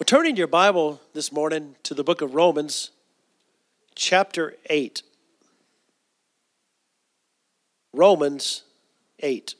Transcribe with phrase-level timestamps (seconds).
[0.00, 2.90] We're turning your Bible this morning to the book of Romans,
[3.94, 5.02] chapter 8.
[7.92, 8.62] Romans
[9.18, 9.54] 8.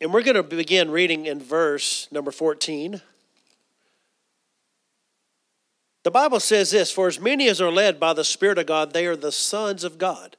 [0.00, 3.00] And we're going to begin reading in verse number 14.
[6.02, 8.92] The Bible says this For as many as are led by the Spirit of God,
[8.92, 10.36] they are the sons of God.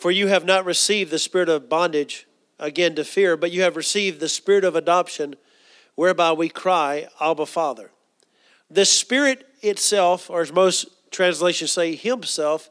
[0.00, 2.26] For you have not received the spirit of bondage
[2.58, 5.34] again to fear, but you have received the spirit of adoption,
[5.94, 7.90] whereby we cry, Abba, Father.
[8.70, 12.70] The Spirit itself, or as most translations say, Himself,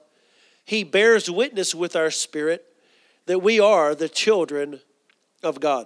[0.66, 2.66] He bears witness with our spirit
[3.28, 4.80] that we are the children
[5.44, 5.86] of God.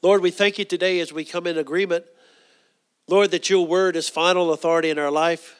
[0.00, 2.04] Lord, we thank you today as we come in agreement,
[3.08, 5.56] Lord, that your word is final authority in our life.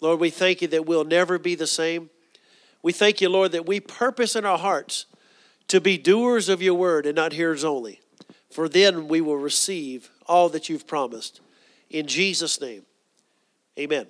[0.00, 2.08] Lord, we thank you that we'll never be the same.
[2.82, 5.06] We thank you, Lord, that we purpose in our hearts
[5.68, 8.00] to be doers of your word and not hearers only.
[8.50, 11.40] For then we will receive all that you've promised.
[11.90, 12.82] In Jesus' name,
[13.78, 14.06] amen.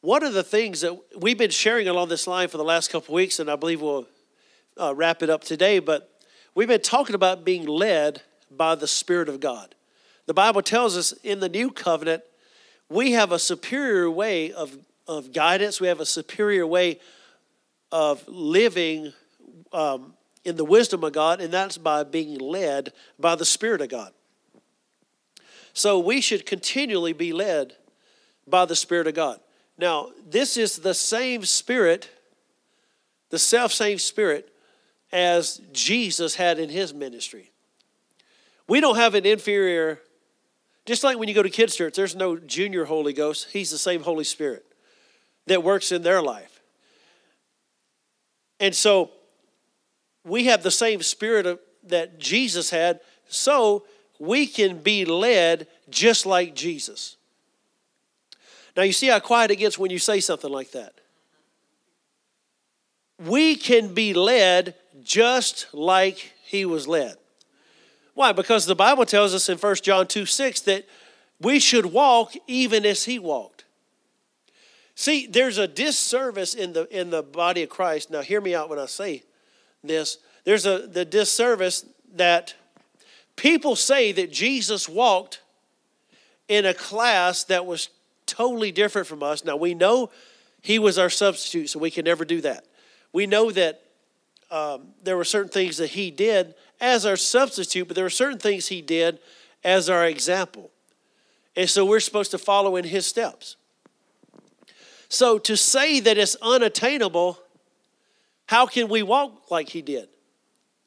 [0.00, 3.14] One of the things that we've been sharing along this line for the last couple
[3.14, 4.06] weeks, and I believe we'll
[4.80, 6.22] uh, wrap it up today, but
[6.54, 9.74] we've been talking about being led by the Spirit of God.
[10.26, 12.22] The Bible tells us in the new covenant,
[12.88, 15.80] we have a superior way of of guidance.
[15.80, 17.00] We have a superior way
[17.90, 19.12] of living
[19.72, 20.14] um,
[20.44, 24.12] in the wisdom of God, and that's by being led by the Spirit of God.
[25.72, 27.74] So we should continually be led
[28.46, 29.40] by the Spirit of God.
[29.78, 32.10] Now, this is the same Spirit,
[33.30, 34.52] the self same Spirit
[35.10, 37.50] as Jesus had in his ministry.
[38.66, 40.00] We don't have an inferior,
[40.84, 43.78] just like when you go to kids' church, there's no junior Holy Ghost, he's the
[43.78, 44.67] same Holy Spirit
[45.48, 46.60] that works in their life.
[48.60, 49.10] And so
[50.24, 53.84] we have the same spirit of, that Jesus had, so
[54.18, 57.16] we can be led just like Jesus.
[58.76, 60.94] Now, you see how quiet it gets when you say something like that.
[63.24, 67.16] We can be led just like he was led.
[68.14, 68.32] Why?
[68.32, 70.86] Because the Bible tells us in 1 John 2 6 that
[71.40, 73.57] we should walk even as he walked.
[75.00, 78.10] See, there's a disservice in the in the body of Christ.
[78.10, 79.22] Now, hear me out when I say
[79.84, 80.18] this.
[80.42, 81.86] There's a the disservice
[82.16, 82.56] that
[83.36, 85.40] people say that Jesus walked
[86.48, 87.90] in a class that was
[88.26, 89.44] totally different from us.
[89.44, 90.10] Now, we know
[90.62, 92.64] he was our substitute, so we can never do that.
[93.12, 93.80] We know that
[94.50, 98.40] um, there were certain things that he did as our substitute, but there were certain
[98.40, 99.20] things he did
[99.62, 100.72] as our example.
[101.54, 103.54] And so we're supposed to follow in his steps.
[105.08, 107.38] So to say that it's unattainable,
[108.46, 110.08] how can we walk like he did?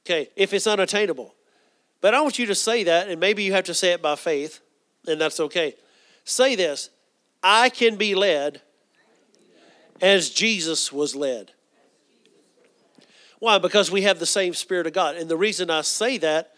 [0.05, 1.33] Okay, if it's unattainable.
[2.01, 4.15] But I want you to say that, and maybe you have to say it by
[4.15, 4.59] faith,
[5.07, 5.75] and that's okay.
[6.23, 6.89] Say this
[7.43, 8.61] I can be led
[10.01, 11.51] as Jesus was led.
[13.39, 13.57] Why?
[13.57, 15.15] Because we have the same Spirit of God.
[15.15, 16.53] And the reason I say that,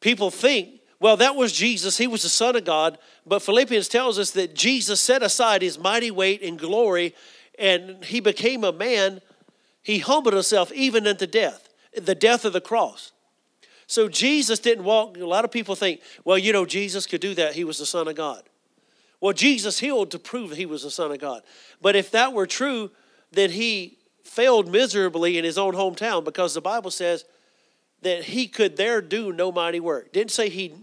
[0.00, 1.96] people think well, that was Jesus.
[1.96, 2.98] He was the Son of God.
[3.24, 7.14] But Philippians tells us that Jesus set aside his mighty weight and glory
[7.58, 9.20] and he became a man.
[9.82, 13.12] He humbled himself even unto death, the death of the cross.
[13.86, 15.16] So Jesus didn't walk.
[15.16, 17.54] A lot of people think, well, you know, Jesus could do that.
[17.54, 18.42] He was the Son of God.
[19.20, 21.42] Well, Jesus healed to prove he was the Son of God.
[21.80, 22.90] But if that were true,
[23.32, 27.24] then he failed miserably in his own hometown because the Bible says
[28.02, 30.12] that he could there do no mighty work.
[30.12, 30.74] Didn't say he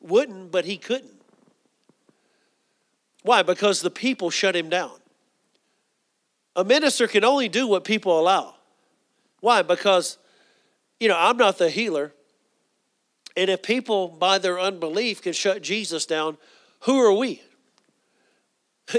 [0.00, 1.20] wouldn't, but he couldn't.
[3.22, 3.42] Why?
[3.42, 4.92] Because the people shut him down.
[6.54, 8.54] A minister can only do what people allow.
[9.40, 9.62] Why?
[9.62, 10.18] Because,
[11.00, 12.12] you know, I'm not the healer.
[13.36, 16.36] And if people, by their unbelief, can shut Jesus down,
[16.80, 17.42] who are we?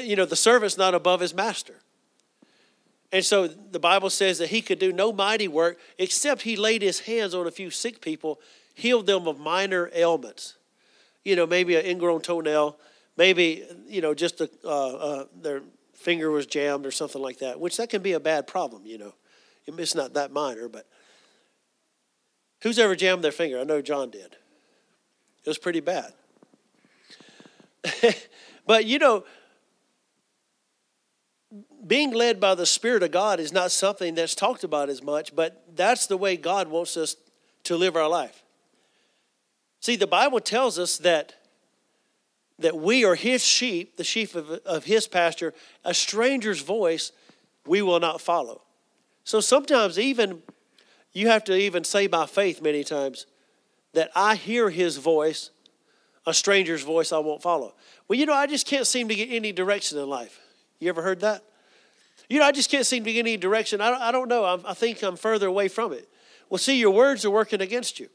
[0.02, 1.76] You know, the servant's not above his master.
[3.14, 6.82] And so the Bible says that he could do no mighty work except he laid
[6.82, 8.42] his hands on a few sick people,
[8.74, 10.56] healed them of minor ailments.
[11.24, 12.76] You know, maybe an ingrown toenail,
[13.16, 15.62] maybe, you know, just a, uh, uh, their
[15.94, 18.98] finger was jammed or something like that, which that can be a bad problem, you
[18.98, 19.14] know.
[19.68, 20.88] It's not that minor, but
[22.64, 23.60] who's ever jammed their finger?
[23.60, 24.36] I know John did.
[25.46, 26.14] It was pretty bad.
[28.66, 29.24] but, you know,
[31.86, 35.36] being led by the Spirit of God is not something that's talked about as much,
[35.36, 37.16] but that's the way God wants us
[37.66, 38.44] to live our life.
[39.80, 41.36] See, the Bible tells us that,
[42.60, 45.54] that we are His sheep, the sheep of, of His pasture,
[45.84, 47.12] a stranger's voice
[47.66, 48.62] we will not follow.
[49.24, 50.42] So sometimes, even
[51.14, 53.26] you have to even say by faith many times
[53.94, 55.52] that I hear his voice,
[56.26, 57.76] a stranger's voice I won't follow.
[58.08, 60.40] Well, you know, I just can't seem to get any direction in life.
[60.84, 61.44] You ever heard that?
[62.30, 63.82] You know, I just can't seem to get any direction.
[63.82, 64.44] I don't, I don't know.
[64.44, 66.10] I, I think I'm further away from it.
[66.50, 68.10] Well, see, your words are working against you.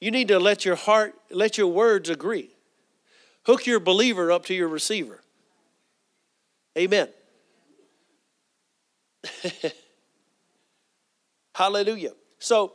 [0.00, 2.50] You need to let your heart, let your words agree.
[3.44, 5.20] Hook your believer up to your receiver.
[6.78, 7.08] Amen.
[11.54, 12.12] Hallelujah.
[12.38, 12.72] So,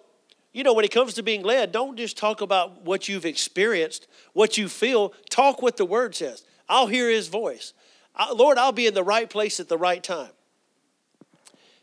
[0.53, 4.07] you know, when it comes to being led, don't just talk about what you've experienced,
[4.33, 5.13] what you feel.
[5.29, 6.43] Talk what the word says.
[6.69, 7.73] I'll hear his voice.
[8.33, 10.31] Lord, I'll be in the right place at the right time.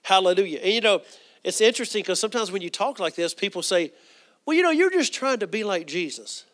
[0.02, 0.58] Hallelujah.
[0.58, 1.02] And you know,
[1.44, 3.93] it's interesting because sometimes when you talk like this, people say,
[4.44, 6.44] well, you know, you're just trying to be like Jesus.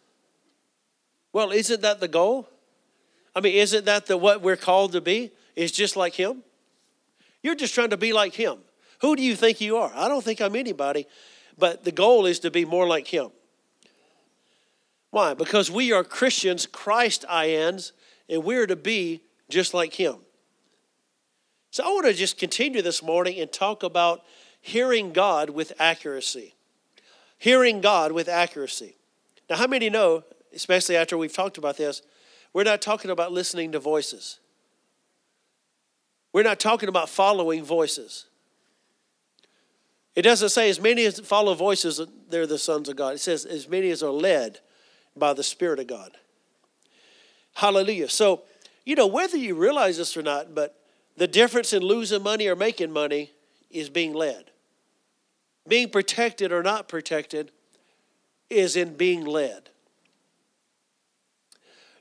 [1.32, 2.48] Well, isn't that the goal?
[3.34, 5.30] I mean, isn't that the what we're called to be?
[5.54, 6.42] Is just like him?
[7.42, 8.58] You're just trying to be like him.
[9.00, 9.92] Who do you think you are?
[9.94, 11.06] I don't think I'm anybody,
[11.56, 13.30] but the goal is to be more like him.
[15.10, 15.34] Why?
[15.34, 17.92] Because we are Christians, Christ ians,
[18.28, 20.16] and we're to be just like him.
[21.70, 24.22] So I want to just continue this morning and talk about
[24.60, 26.54] hearing God with accuracy.
[27.38, 28.96] Hearing God with accuracy.
[29.48, 30.24] Now, how many know,
[30.54, 32.02] especially after we've talked about this,
[32.52, 34.40] we're not talking about listening to voices.
[36.32, 38.26] We're not talking about following voices.
[40.14, 43.14] It doesn't say as many as follow voices, they're the sons of God.
[43.14, 44.58] It says as many as are led
[45.16, 46.16] by the Spirit of God.
[47.54, 48.08] Hallelujah.
[48.08, 48.42] So,
[48.88, 50.74] you know, whether you realize this or not, but
[51.14, 53.32] the difference in losing money or making money
[53.70, 54.50] is being led.
[55.68, 57.52] Being protected or not protected
[58.48, 59.68] is in being led.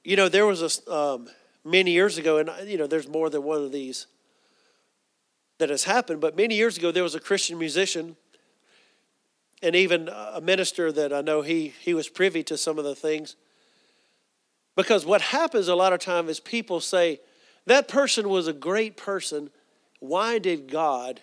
[0.05, 1.27] You know, there was a um,
[1.65, 4.07] many years ago, and you know, there's more than one of these
[5.57, 6.21] that has happened.
[6.21, 8.15] But many years ago, there was a Christian musician,
[9.61, 12.95] and even a minister that I know he he was privy to some of the
[12.95, 13.35] things.
[14.77, 17.19] Because what happens a lot of time is people say
[17.65, 19.49] that person was a great person.
[19.99, 21.19] Why did God?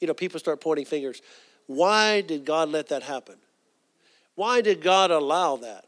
[0.00, 1.20] You know, people start pointing fingers.
[1.66, 3.34] Why did God let that happen?
[4.36, 5.86] Why did God allow that?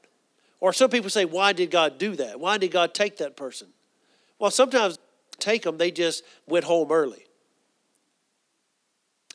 [0.58, 2.40] Or some people say, why did God do that?
[2.40, 3.68] Why did God take that person?
[4.40, 4.98] Well, sometimes
[5.38, 7.24] take them, they just went home early.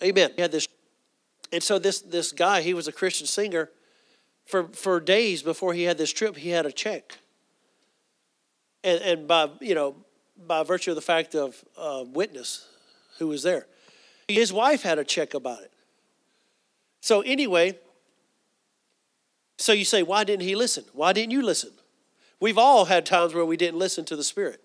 [0.03, 0.31] Amen.
[0.35, 0.67] He had this,
[1.53, 3.69] and so this this guy, he was a Christian singer.
[4.45, 7.19] For for days before he had this trip, he had a check.
[8.83, 9.95] And and by you know
[10.47, 12.67] by virtue of the fact of uh, witness
[13.19, 13.67] who was there,
[14.27, 15.71] his wife had a check about it.
[17.01, 17.77] So anyway,
[19.57, 20.85] so you say, why didn't he listen?
[20.93, 21.71] Why didn't you listen?
[22.39, 24.63] We've all had times where we didn't listen to the Spirit.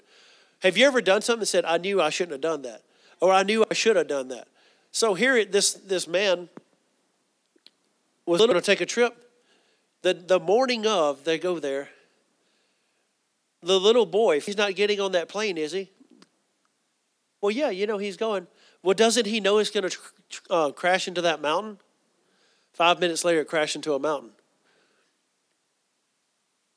[0.62, 2.82] Have you ever done something and said, I knew I shouldn't have done that?
[3.20, 4.48] Or I knew I should have done that?
[4.92, 6.48] So here, this, this man
[8.24, 9.14] was going to take a trip.
[10.00, 11.90] The, the morning of, they go there.
[13.66, 15.90] The little boy, if he's not getting on that plane, is he?
[17.40, 18.46] Well, yeah, you know, he's going.
[18.82, 19.98] Well, doesn't he know he's going to
[20.50, 21.78] uh, crash into that mountain?
[22.72, 24.30] Five minutes later, it crashed into a mountain.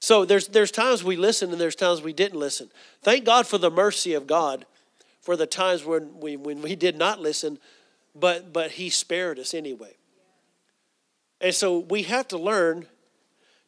[0.01, 2.69] So there's, there's times we listen and there's times we didn't listen.
[3.01, 4.65] Thank God for the mercy of God
[5.21, 7.59] for the times when we, when we did not listen
[8.15, 9.95] but but he spared us anyway.
[11.41, 12.87] And so we have to learn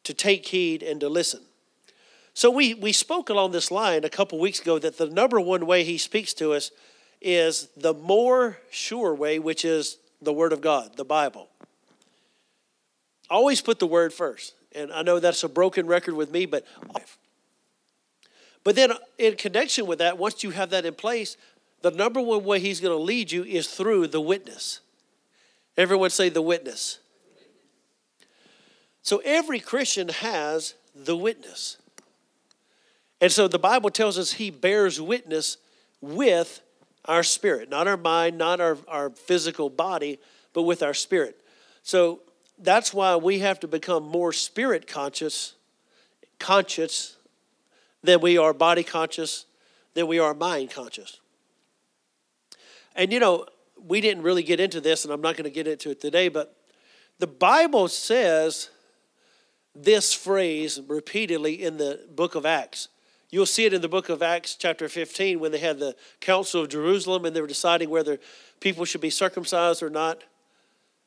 [0.04, 1.42] to take heed and to listen.
[2.34, 5.66] So we we spoke along this line a couple weeks ago that the number one
[5.66, 6.72] way he speaks to us
[7.22, 11.50] is the more sure way, which is the Word of God, the Bible.
[13.30, 14.54] Always put the Word first.
[14.74, 16.66] And I know that's a broken record with me, but
[18.64, 21.36] but then in connection with that, once you have that in place,
[21.82, 24.80] the number one way he's going to lead you is through the witness.
[25.78, 27.00] Everyone say the witness.
[29.02, 31.78] So every Christian has the witness.
[33.22, 35.58] And so the Bible tells us he bears witness
[36.02, 36.62] with
[37.06, 40.20] our spirit, not our mind, not our, our physical body,
[40.54, 41.40] but with our spirit.
[41.84, 42.22] So
[42.58, 45.54] that's why we have to become more spirit conscious,
[46.40, 47.18] conscious
[48.04, 49.46] than we are body conscious,
[49.94, 51.20] than we are mind conscious.
[52.96, 53.46] And you know,
[53.78, 56.28] we didn't really get into this, and I'm not going to get into it today,
[56.28, 56.56] but
[57.20, 58.70] the Bible says
[59.76, 62.90] this phrase repeatedly in the book of Acts.
[63.32, 66.62] You'll see it in the book of Acts, chapter 15, when they had the Council
[66.62, 68.20] of Jerusalem and they were deciding whether
[68.60, 70.24] people should be circumcised or not.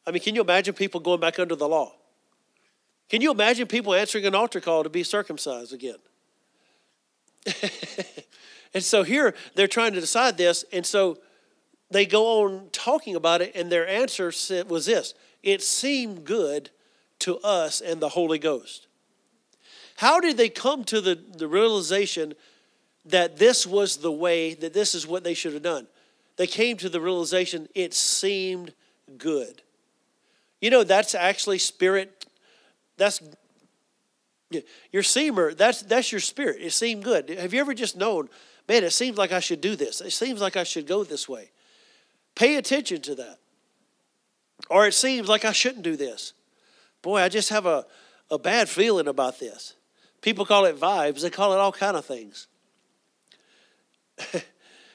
[0.07, 1.93] I mean, can you imagine people going back under the law?
[3.11, 5.99] Can you imagine people answering an altar call to be circumcised again?
[8.75, 11.19] and so here they're trying to decide this, and so
[11.91, 14.33] they go on talking about it, and their answer
[14.67, 16.71] was this it seemed good
[17.21, 18.84] to us and the Holy Ghost.
[19.97, 22.35] How did they come to the, the realization
[23.05, 25.87] that this was the way, that this is what they should have done?
[26.37, 28.75] They came to the realization it seemed
[29.19, 29.63] good.
[30.61, 32.27] You know, that's actually spirit,
[32.97, 33.23] that's
[34.93, 36.59] your semer, that's, that's your spirit.
[36.61, 37.29] It seemed good.
[37.31, 38.29] Have you ever just known,
[38.69, 40.01] man, it seems like I should do this?
[40.01, 41.51] It seems like I should go this way.
[42.35, 43.39] Pay attention to that.
[44.71, 46.33] Or it seems like I shouldn't do this.
[47.03, 47.85] Boy, I just have a,
[48.31, 49.75] a bad feeling about this.
[50.25, 52.47] People call it vibes, they call it all kind of things.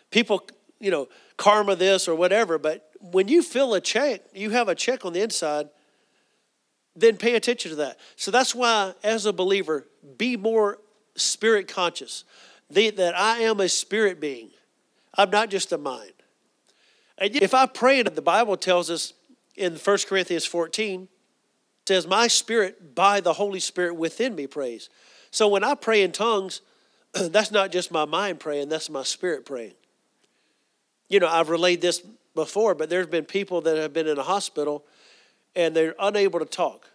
[0.09, 0.48] People,
[0.79, 1.07] you know,
[1.38, 5.13] karma this or whatever, but when you feel a check, you have a check on
[5.13, 5.69] the inside,
[6.95, 8.00] then pay attention to that.
[8.15, 9.86] So that's why, as a believer,
[10.17, 10.79] be more
[11.13, 12.24] spirit conscious.
[12.71, 14.50] The, that I am a spirit being.
[15.13, 16.13] I'm not just a mind.
[17.19, 19.13] And if I pray, and the Bible tells us
[19.55, 21.07] in 1 Corinthians 14,
[21.88, 24.89] says, My spirit by the Holy Spirit within me prays.
[25.31, 26.62] So when I pray in tongues,
[27.13, 29.74] that's not just my mind praying, that's my spirit praying.
[31.07, 32.01] You know, I've relayed this
[32.36, 34.86] before, but there's been people that have been in a hospital
[35.55, 36.89] and they're unable to talk,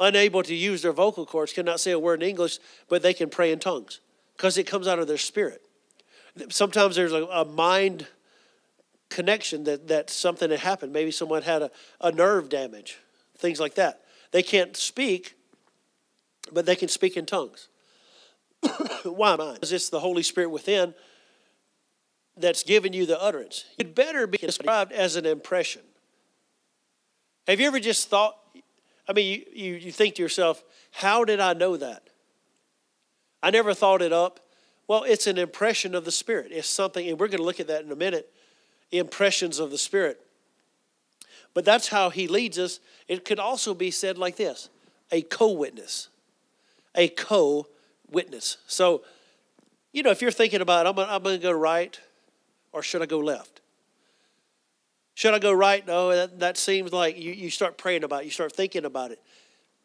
[0.00, 2.58] unable to use their vocal cords, cannot say a word in English,
[2.88, 4.00] but they can pray in tongues
[4.36, 5.62] because it comes out of their spirit.
[6.48, 8.06] Sometimes there's a, a mind
[9.10, 10.92] connection that, that something had happened.
[10.92, 11.70] Maybe someone had a,
[12.00, 12.98] a nerve damage,
[13.36, 14.00] things like that.
[14.30, 15.34] They can't speak,
[16.52, 17.68] but they can speak in tongues.
[19.04, 19.54] Why I?
[19.54, 20.94] Because it's the Holy Spirit within
[22.36, 23.64] that's giving you the utterance.
[23.78, 25.82] It better be described as an impression.
[27.46, 28.36] Have you ever just thought,
[29.08, 32.08] I mean, you, you, you think to yourself, how did I know that?
[33.42, 34.40] I never thought it up.
[34.86, 36.48] Well, it's an impression of the Spirit.
[36.52, 38.32] It's something, and we're going to look at that in a minute
[38.90, 40.20] impressions of the Spirit.
[41.54, 42.78] But that's how He leads us.
[43.08, 44.68] It could also be said like this
[45.10, 46.08] a co witness.
[46.94, 47.66] A co
[48.10, 48.58] witness.
[48.66, 49.02] So,
[49.92, 51.98] you know, if you're thinking about, I'm, going to go right
[52.72, 53.60] or should I go left?
[55.14, 55.86] Should I go right?
[55.86, 59.10] No, that, that seems like you, you start praying about it, you start thinking about
[59.10, 59.20] it.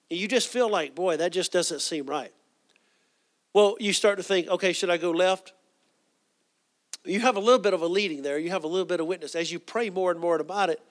[0.09, 2.31] And you just feel like, boy, that just doesn't seem right.
[3.53, 5.53] Well, you start to think, okay, should I go left?
[7.03, 8.37] You have a little bit of a leading there.
[8.37, 9.35] You have a little bit of witness.
[9.35, 10.81] As you pray more and more about it,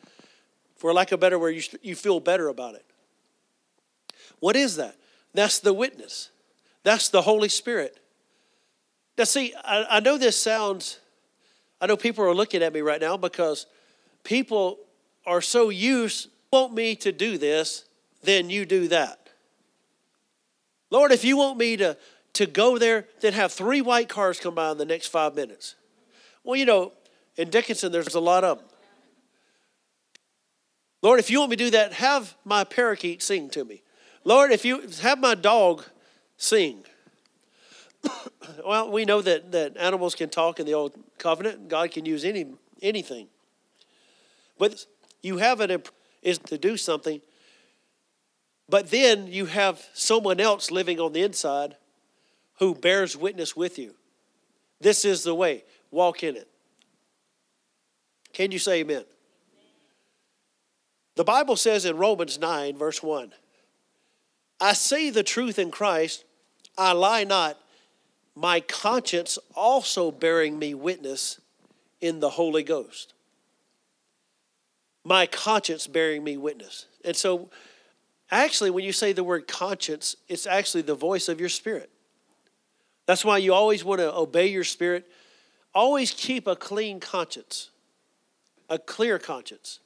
[0.76, 2.85] for lack of better word, you, you feel better about it.
[4.40, 4.96] What is that?
[5.37, 6.31] That's the witness.
[6.83, 7.99] That's the Holy Spirit.
[9.19, 10.99] Now, see, I, I know this sounds,
[11.81, 13.66] I know people are looking at me right now because
[14.25, 14.78] people
[15.26, 17.85] are so used, want me to do this,
[18.23, 19.31] then you do that.
[20.90, 21.97] Lord, if you want me to,
[22.35, 25.75] to go there, then have three white cars come by in the next five minutes.
[26.45, 26.93] Well, you know,
[27.37, 28.66] in Dickinson, there's a lot of them.
[31.02, 33.83] Lord, if you want me to do that, have my parakeet sing to me.
[34.26, 35.85] Lord, if you have my dog
[36.37, 36.83] sing.
[38.66, 41.68] well, we know that, that animals can talk in the old covenant.
[41.68, 42.47] God can use any
[42.83, 43.28] anything.
[44.59, 44.85] But
[45.23, 45.90] you have it
[46.23, 47.21] is to do something.
[48.68, 51.76] But then you have someone else living on the inside
[52.59, 53.95] who bears witness with you.
[54.80, 55.62] This is the way.
[55.92, 56.49] Walk in it.
[58.33, 59.04] Can you say amen?
[61.14, 63.33] The Bible says in Romans 9, verse 1
[64.60, 66.25] I say the truth in Christ,
[66.78, 67.58] I lie not,
[68.34, 71.40] my conscience also bearing me witness
[72.00, 73.14] in the Holy Ghost.
[75.04, 76.86] My conscience bearing me witness.
[77.04, 77.50] And so,
[78.30, 81.90] actually, when you say the word conscience, it's actually the voice of your spirit.
[83.06, 85.06] That's why you always want to obey your spirit
[85.76, 87.68] Always keep a clean conscience,
[88.70, 89.80] a clear conscience.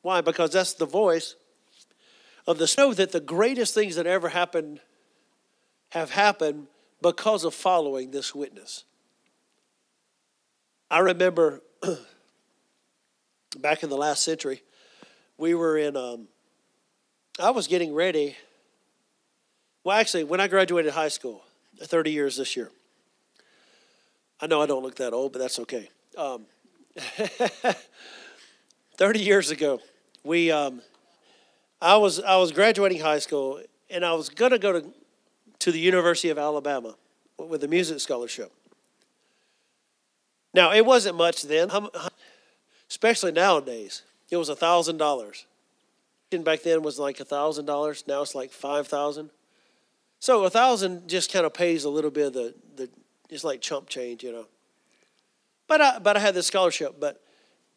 [0.00, 0.22] Why?
[0.22, 1.36] Because that's the voice
[2.46, 4.80] of the know that the greatest things that ever happened
[5.90, 6.66] have happened
[7.02, 8.84] because of following this witness.
[10.90, 11.62] I remember
[13.58, 14.62] back in the last century,
[15.38, 16.28] we were in, um,
[17.38, 18.36] I was getting ready.
[19.84, 21.42] Well, actually, when I graduated high school,
[21.80, 22.70] 30 years this year,
[24.40, 25.90] I know I don't look that old, but that's okay.
[26.16, 26.46] Um,
[28.96, 29.80] 30 years ago,
[30.24, 30.80] we, um,
[31.80, 34.84] I, was, I was graduating high school, and I was to go to,
[35.60, 36.94] to the University of Alabama
[37.38, 38.52] with a music scholarship.
[40.54, 41.70] Now, it wasn't much then,
[42.88, 44.02] especially nowadays.
[44.30, 45.44] It was a $1,000.
[46.42, 48.08] Back then was like a $1,000.
[48.08, 49.30] Now it's like 5000
[50.18, 52.90] So a 1000 just kind of pays a little bit of the, the
[53.30, 54.46] it's like chump change, you know.
[55.68, 56.96] But I, but I had this scholarship.
[56.98, 57.22] But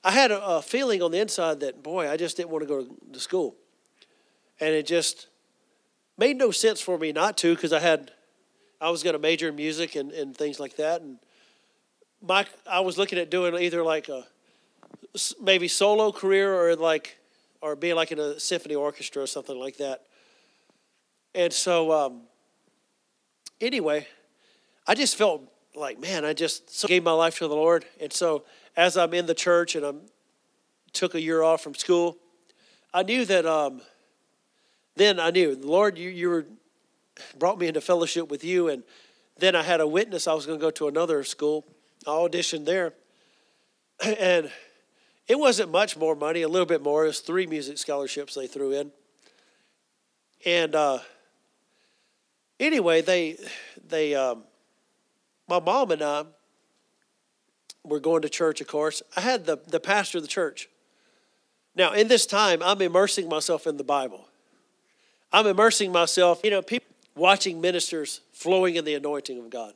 [0.03, 2.67] I had a, a feeling on the inside that, boy, I just didn't want to
[2.67, 3.55] go to school.
[4.59, 5.27] And it just
[6.17, 8.11] made no sense for me not to because I had,
[8.81, 11.01] I was going to major in music and, and things like that.
[11.01, 11.17] And
[12.21, 14.27] my, I was looking at doing either like a
[15.41, 17.17] maybe solo career or like,
[17.61, 20.03] or being like in a symphony orchestra or something like that.
[21.33, 22.21] And so, um,
[23.61, 24.07] anyway,
[24.87, 25.43] I just felt
[25.75, 27.85] like, man, I just gave my life to the Lord.
[28.01, 28.43] And so,
[28.75, 30.01] as I'm in the church and I'm
[30.91, 32.17] took a year off from school,
[32.93, 33.45] I knew that.
[33.45, 33.81] Um,
[34.95, 36.45] then I knew, Lord, you you were
[37.37, 38.83] brought me into fellowship with you, and
[39.37, 40.27] then I had a witness.
[40.27, 41.65] I was going to go to another school.
[42.05, 42.93] I auditioned there,
[44.03, 44.51] and
[45.27, 46.41] it wasn't much more money.
[46.41, 47.05] A little bit more.
[47.05, 48.91] It was three music scholarships they threw in,
[50.45, 50.99] and uh,
[52.59, 53.37] anyway, they
[53.87, 54.43] they um,
[55.47, 56.25] my mom and I
[57.83, 58.61] were going to church.
[58.61, 60.69] Of course, I had the the pastor of the church.
[61.75, 64.28] Now, in this time, I'm immersing myself in the Bible.
[65.31, 66.41] I'm immersing myself.
[66.43, 69.73] You know, people watching ministers flowing in the anointing of God.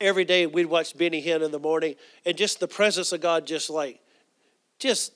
[0.00, 1.94] Every day we'd watch Benny Hinn in the morning,
[2.26, 4.00] and just the presence of God, just like,
[4.78, 5.12] just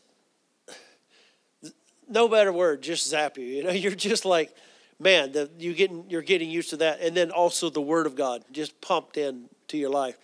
[2.08, 3.44] no better word, just zap you.
[3.44, 4.54] You know, you're just like,
[4.98, 8.14] man, the, you getting you're getting used to that, and then also the Word of
[8.14, 10.16] God just pumped in to your life.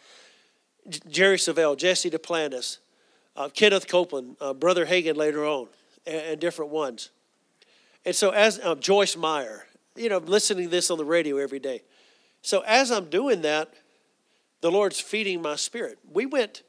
[1.09, 2.79] Jerry Savelle, Jesse Duplantis,
[3.37, 5.69] uh, Kenneth Copeland, uh, Brother Hagin later on,
[6.07, 7.11] and, and, different ones.
[8.05, 11.61] And so, as uh, Joyce Meyer, you know, listening to this on the radio every
[11.61, 11.83] day.
[12.43, 13.73] So, as I'm doing that,
[14.61, 15.99] the Lord's feeding my spirit.
[16.13, 16.63] We went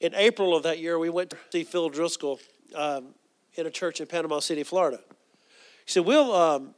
[0.00, 2.40] in April of that year, we went to see Phil Driscoll
[2.74, 3.14] um,
[3.54, 5.00] in a church in Panama City, Florida.
[5.86, 6.74] He said, We'll, um,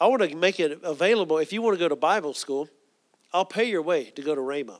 [0.00, 1.38] I want to make it available.
[1.38, 2.68] If you want to go to Bible school,
[3.32, 4.78] I'll pay your way to go to Rhema,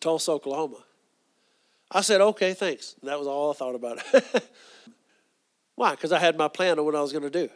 [0.00, 0.84] Tulsa, Oklahoma.
[1.90, 2.94] I said, okay, thanks.
[3.00, 3.98] And that was all I thought about.
[5.80, 5.92] Why?
[5.92, 7.48] Because I had my plan on what I was going to do.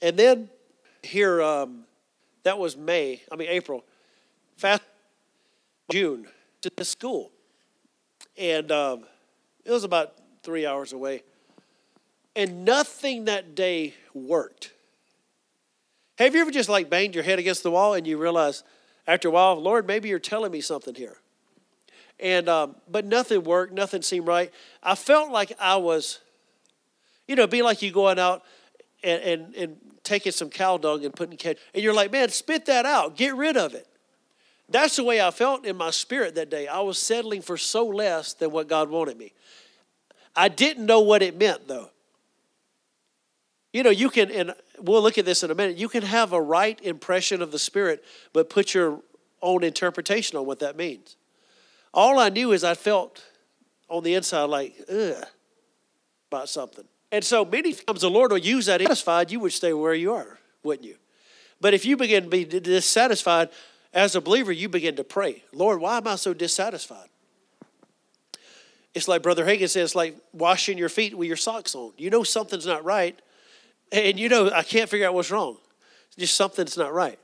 [0.00, 0.48] And then
[1.02, 1.82] here, um,
[2.44, 3.82] that was May, I mean, April.
[4.56, 4.82] Fast
[5.90, 6.28] June
[6.60, 7.32] to the school.
[8.38, 9.06] And um,
[9.64, 10.12] it was about
[10.44, 11.24] three hours away.
[12.36, 14.72] And nothing that day worked.
[16.18, 18.62] Have you ever just like banged your head against the wall and you realize
[19.04, 21.16] after a while, Lord, maybe you're telling me something here?
[22.20, 24.52] And um, but nothing worked, nothing seemed right.
[24.80, 26.20] I felt like I was,
[27.26, 28.42] you know, be like you going out
[29.02, 32.66] and, and, and taking some cow dung and putting catch, and you're like, man, spit
[32.66, 33.86] that out, get rid of it.
[34.68, 36.66] That's the way I felt in my spirit that day.
[36.66, 39.32] I was settling for so less than what God wanted me.
[40.34, 41.90] I didn't know what it meant though.
[43.72, 46.32] You know, you can, and we'll look at this in a minute, you can have
[46.32, 49.00] a right impression of the Spirit, but put your
[49.42, 51.16] own interpretation on what that means.
[51.92, 53.22] All I knew is I felt
[53.88, 55.24] on the inside like, ugh,
[56.30, 56.84] about something.
[57.12, 60.12] And so many times the Lord will use that satisfied, you would stay where you
[60.14, 60.96] are, wouldn't you?
[61.60, 63.50] But if you begin to be dissatisfied,
[63.92, 67.08] as a believer, you begin to pray, Lord, why am I so dissatisfied?
[68.94, 71.92] It's like Brother Hagin says, like washing your feet with your socks on.
[71.96, 73.18] You know something's not right,
[73.92, 75.56] and you know, I can't figure out what's wrong.
[76.08, 77.18] It's Just something's not right.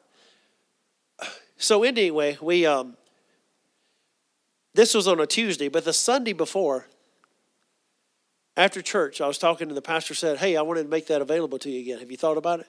[1.57, 2.97] So anyway, we um,
[4.75, 6.87] this was on a Tuesday, but the Sunday before,
[8.57, 10.15] after church, I was talking to the pastor.
[10.15, 11.99] Said, "Hey, I wanted to make that available to you again.
[11.99, 12.67] Have you thought about it?"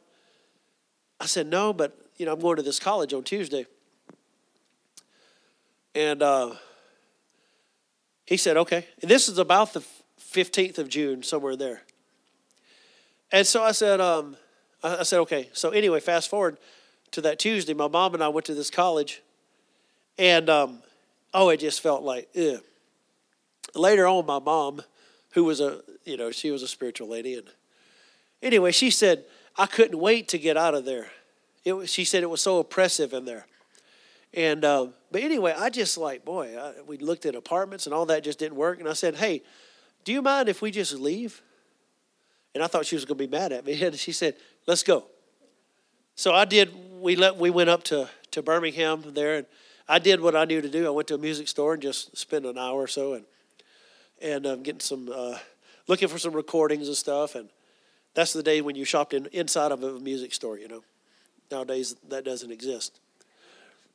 [1.19, 3.65] I said, "No, but you know, I'm going to this college on Tuesday."
[5.95, 6.55] And uh,
[8.25, 9.83] he said, "Okay." And this is about the
[10.33, 11.83] 15th of June, somewhere there.
[13.31, 14.35] And so I said, um,
[14.83, 15.49] I said, okay.
[15.53, 16.57] So anyway, fast forward
[17.11, 17.73] to that Tuesday.
[17.73, 19.21] My mom and I went to this college,
[20.17, 20.83] and um,
[21.33, 22.61] oh, it just felt like, ugh.
[23.75, 24.81] Later on, my mom,
[25.33, 27.47] who was a, you know, she was a spiritual lady, and
[28.41, 29.25] anyway, she said
[29.57, 31.07] I couldn't wait to get out of there.
[31.63, 33.45] It was, she said it was so oppressive in there,
[34.33, 38.05] and um, but anyway, I just like, boy, I, we looked at apartments and all
[38.07, 39.43] that just didn't work, and I said, hey,
[40.03, 41.41] do you mind if we just leave?
[42.53, 43.81] And I thought she was going to be mad at me.
[43.83, 44.35] And she said,
[44.67, 45.05] let's go.
[46.15, 46.71] So I did.
[47.01, 49.47] We let we went up to to Birmingham there, and
[49.87, 50.85] I did what I knew to do.
[50.85, 53.25] I went to a music store and just spent an hour or so, and
[54.23, 55.37] and um, getting some uh,
[55.87, 57.35] looking for some recordings and stuff.
[57.35, 57.49] And
[58.13, 60.57] that's the day when you shopped in inside of a music store.
[60.57, 60.83] You know,
[61.51, 62.99] nowadays that doesn't exist.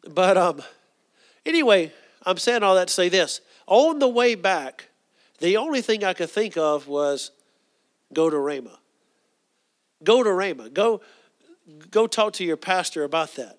[0.09, 0.63] But um,
[1.45, 1.93] anyway,
[2.25, 4.91] I'm saying all that to say this: on the way back,
[5.39, 7.31] the only thing I could think of was
[8.13, 8.77] go to Rhema.
[10.05, 10.73] Go to Rhema.
[10.73, 11.01] Go,
[11.91, 13.59] go talk to your pastor about that.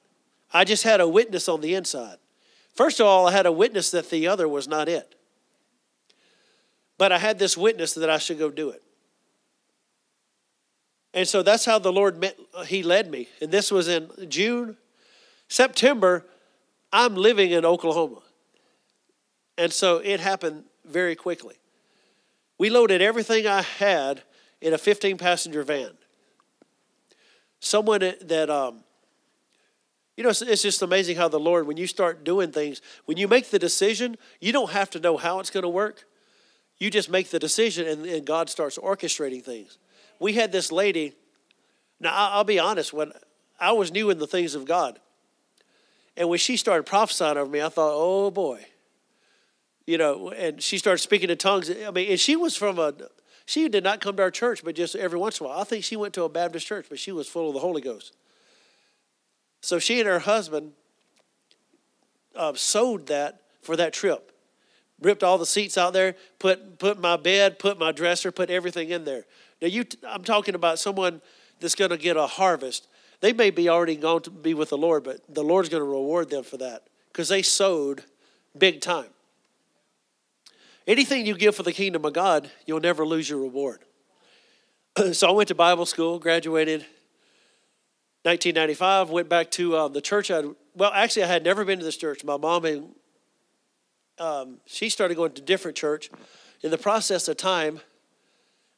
[0.54, 2.18] I just had a witness on the inside.
[2.74, 5.16] First of all, I had a witness that the other was not it.
[7.00, 8.84] But I had this witness that I should go do it.
[11.14, 13.30] And so that's how the Lord met, He led me.
[13.42, 14.76] And this was in June,
[15.48, 16.26] September.
[16.92, 18.22] I'm living in Oklahoma.
[19.58, 21.56] And so it happened very quickly.
[22.58, 24.22] We loaded everything I had
[24.60, 25.92] in a 15 passenger van.
[27.62, 28.84] Someone that, um,
[30.18, 33.18] you know, it's, it's just amazing how the Lord, when you start doing things, when
[33.18, 36.06] you make the decision, you don't have to know how it's going to work.
[36.80, 39.78] You just make the decision and, and God starts orchestrating things.
[40.20, 41.14] We had this lady,
[42.00, 43.12] now I'll be honest, when
[43.60, 45.00] I was new in the things of God,
[46.16, 48.66] and when she started prophesying over me, I thought, oh boy.
[49.86, 51.70] You know, and she started speaking in tongues.
[51.70, 52.94] I mean, and she was from a,
[53.46, 55.60] she did not come to our church, but just every once in a while.
[55.60, 57.82] I think she went to a Baptist church, but she was full of the Holy
[57.82, 58.16] Ghost.
[59.62, 60.74] So she and her husband
[62.36, 62.54] uh,
[63.08, 64.32] that for that trip.
[65.02, 68.90] Ripped all the seats out there, put put my bed, put my dresser, put everything
[68.90, 69.26] in there.
[69.62, 71.22] Now you, I'm talking about someone
[71.60, 72.88] that's going to get a harvest.
[73.22, 75.90] They may be already gone to be with the Lord, but the Lord's going to
[75.90, 78.04] reward them for that because they sowed
[78.58, 79.08] big time.
[80.88, 83.80] Anything you give for the kingdom of God, you'll never lose your reward.
[85.14, 86.82] so I went to Bible school, graduated
[88.24, 90.32] 1995, went back to uh, the church.
[90.32, 90.44] I
[90.76, 92.24] well, actually, I had never been to this church.
[92.24, 92.96] My mom and
[94.20, 96.10] um, she started going to different church.
[96.62, 97.80] In the process of time,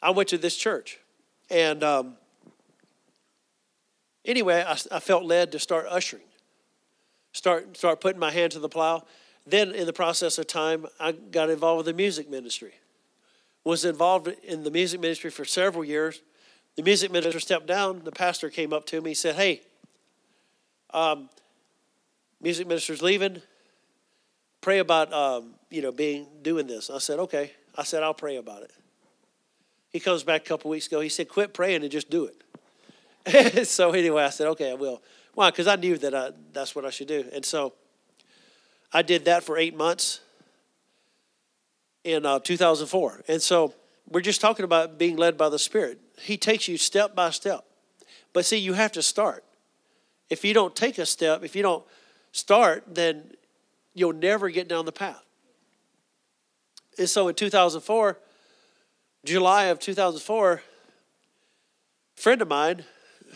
[0.01, 0.99] I went to this church,
[1.49, 2.17] and um,
[4.23, 6.23] anyway, I, I felt led to start ushering,
[7.33, 9.03] start start putting my hand to the plow.
[9.45, 12.73] Then, in the process of time, I got involved with the music ministry.
[13.63, 16.21] Was involved in the music ministry for several years.
[16.75, 18.03] The music minister stepped down.
[18.03, 19.11] The pastor came up to me.
[19.11, 19.61] He said, "Hey,
[20.93, 21.29] um,
[22.39, 23.41] music minister's leaving.
[24.61, 28.37] Pray about um, you know being doing this." I said, "Okay." I said, "I'll pray
[28.37, 28.71] about it."
[29.89, 31.01] He comes back a couple weeks ago.
[31.01, 32.29] He said, "Quit praying and just do
[33.25, 35.01] it." so anyway, I said, "Okay, I will."
[35.33, 35.49] Why?
[35.49, 37.73] Because I knew that I, that's what I should do, and so
[38.93, 40.19] I did that for eight months
[42.03, 43.23] in uh, 2004.
[43.27, 43.73] And so
[44.09, 45.99] we're just talking about being led by the Spirit.
[46.19, 47.65] He takes you step by step.
[48.33, 49.43] But see, you have to start.
[50.29, 51.83] If you don't take a step, if you don't
[52.31, 53.31] start, then
[53.93, 55.23] you'll never get down the path.
[56.97, 58.17] And so in 2004,
[59.23, 62.83] July of 2004, a friend of mine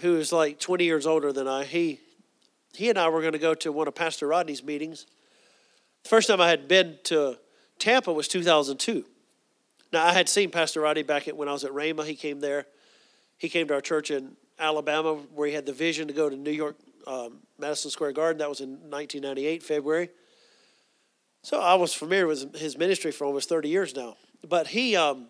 [0.02, 2.00] who is like 20 years older than I, he,
[2.74, 5.06] he and I were going to go to one of Pastor Rodney's meetings
[6.06, 7.40] the first time I had been to
[7.80, 9.06] Tampa was 2002.
[9.92, 12.06] Now, I had seen Pastor Rodney back at, when I was at Rhema.
[12.06, 12.68] He came there.
[13.40, 16.36] He came to our church in Alabama where he had the vision to go to
[16.36, 16.76] New York,
[17.08, 18.38] um, Madison Square Garden.
[18.38, 20.10] That was in 1998, February.
[21.46, 24.18] So I was familiar with his ministry for almost 30 years now.
[24.50, 25.28] But he, um,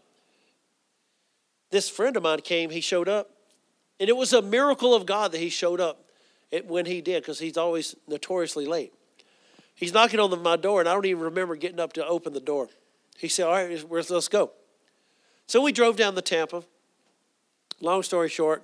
[1.71, 3.31] this friend of mine came, he showed up.
[3.99, 6.05] And it was a miracle of God that he showed up
[6.67, 8.93] when he did because he's always notoriously late.
[9.73, 12.31] He's knocking on the, my door, and I don't even remember getting up to open
[12.31, 12.69] the door.
[13.17, 14.51] He said, All right, let's go.
[15.47, 16.63] So we drove down to Tampa.
[17.81, 18.63] Long story short,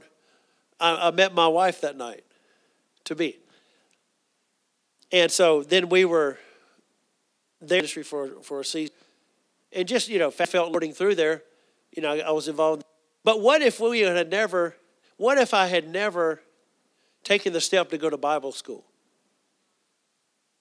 [0.79, 2.23] I, I met my wife that night
[3.03, 3.39] to be.
[5.11, 6.37] And so then we were
[7.61, 8.95] there for, for a season.
[9.73, 11.43] And just, you know, felt lording through there.
[11.95, 12.83] You know, I was involved.
[13.23, 14.75] But what if we had never,
[15.17, 16.41] what if I had never
[17.23, 18.83] taken the step to go to Bible school?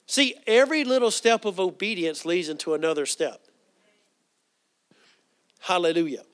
[0.06, 3.40] See, every little step of obedience leads into another step.
[5.60, 6.24] Hallelujah.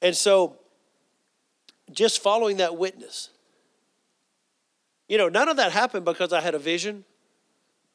[0.00, 0.56] And so,
[1.90, 3.30] just following that witness.
[5.08, 7.04] You know, none of that happened because I had a vision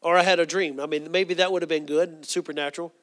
[0.03, 0.79] or I had a dream.
[0.79, 2.93] I mean, maybe that would have been good and supernatural.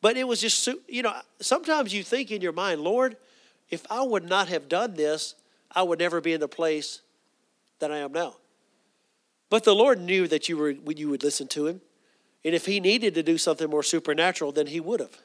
[0.00, 3.16] But it was just, you know, sometimes you think in your mind, Lord,
[3.70, 5.34] if I would not have done this,
[5.70, 7.00] I would never be in the place
[7.78, 8.36] that I am now.
[9.48, 11.80] But the Lord knew that you, were, you would listen to him.
[12.44, 15.16] And if he needed to do something more supernatural, then he would have.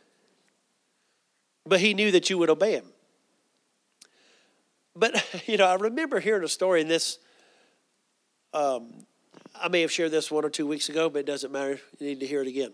[1.66, 2.86] But he knew that you would obey him.
[4.96, 7.20] But, you know, I remember hearing a story in this.
[8.54, 9.06] Um,
[9.62, 11.80] I may have shared this one or two weeks ago, but it doesn't matter.
[12.00, 12.74] You need to hear it again.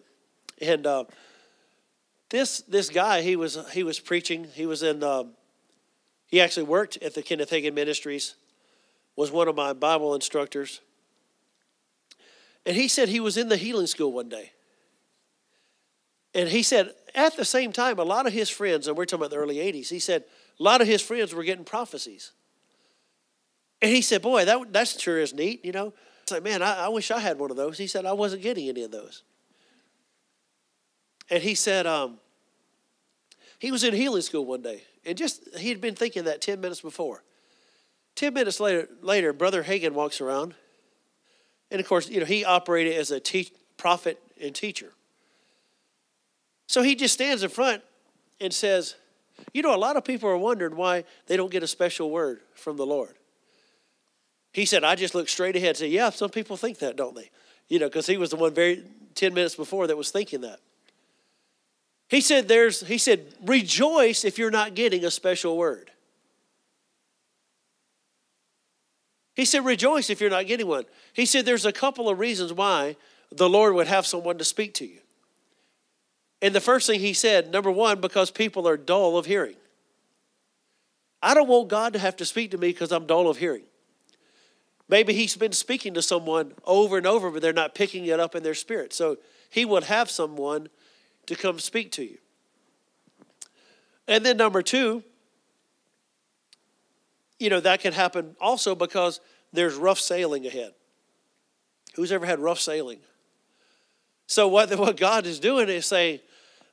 [0.62, 1.06] And uh,
[2.30, 4.46] this this guy, he was he was preaching.
[4.54, 5.04] He was in.
[5.04, 5.32] Um,
[6.28, 8.36] he actually worked at the Kenneth Hagin Ministries.
[9.16, 10.82] Was one of my Bible instructors.
[12.66, 14.52] And he said he was in the healing school one day.
[16.34, 19.22] And he said at the same time, a lot of his friends, and we're talking
[19.22, 20.24] about the early 80s, he said
[20.60, 22.32] a lot of his friends were getting prophecies.
[23.82, 25.94] And he said, Boy, that, that sure is neat, you know.
[26.24, 27.78] It's like, man, I, I wish I had one of those.
[27.78, 29.24] He said, I wasn't getting any of those.
[31.30, 32.18] And he said, um,
[33.60, 36.62] He was in healing school one day, and just he had been thinking that 10
[36.62, 37.24] minutes before.
[38.16, 40.56] 10 minutes later, later Brother Hagin walks around,
[41.70, 44.94] and of course, you know, he operated as a te- prophet and teacher.
[46.68, 47.84] So he just stands in front
[48.40, 48.96] and says,
[49.54, 52.40] You know, a lot of people are wondering why they don't get a special word
[52.54, 53.18] from the Lord.
[54.54, 57.16] He said, I just look straight ahead and say, Yeah, some people think that, don't
[57.16, 57.32] they?
[57.68, 58.84] You know, because he was the one very
[59.16, 60.60] 10 minutes before that was thinking that.
[62.08, 65.90] He said, there's, he said, rejoice if you're not getting a special word.
[69.36, 70.86] He said, rejoice if you're not getting one.
[71.14, 72.98] He said, there's a couple of reasons why
[73.32, 75.00] the Lord would have someone to speak to you.
[76.42, 79.56] And the first thing he said, number one, because people are dull of hearing.
[81.22, 83.64] I don't want God to have to speak to me because I'm dull of hearing.
[84.90, 88.36] Maybe he's been speaking to someone over and over, but they're not picking it up
[88.36, 88.94] in their spirit.
[88.94, 89.18] So
[89.50, 90.68] he would have someone
[91.28, 92.18] to come speak to you.
[94.08, 95.04] And then number two,
[97.40, 99.20] you know, that can happen also because
[99.54, 100.74] there's rough sailing ahead.
[101.96, 103.00] Who's ever had rough sailing?
[104.28, 106.20] So what, what God is doing is saying,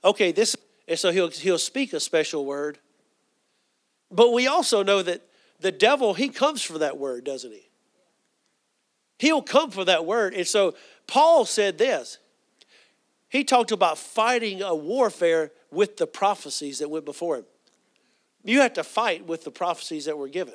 [0.04, 0.56] okay, this,
[0.88, 2.78] and so he'll, he'll speak a special word.
[4.10, 5.22] But we also know that
[5.60, 7.69] the devil, he comes for that word, doesn't he?
[9.20, 10.32] He'll come for that word.
[10.32, 10.74] And so
[11.06, 12.16] Paul said this.
[13.28, 17.44] He talked about fighting a warfare with the prophecies that went before him.
[18.44, 20.54] You have to fight with the prophecies that were given.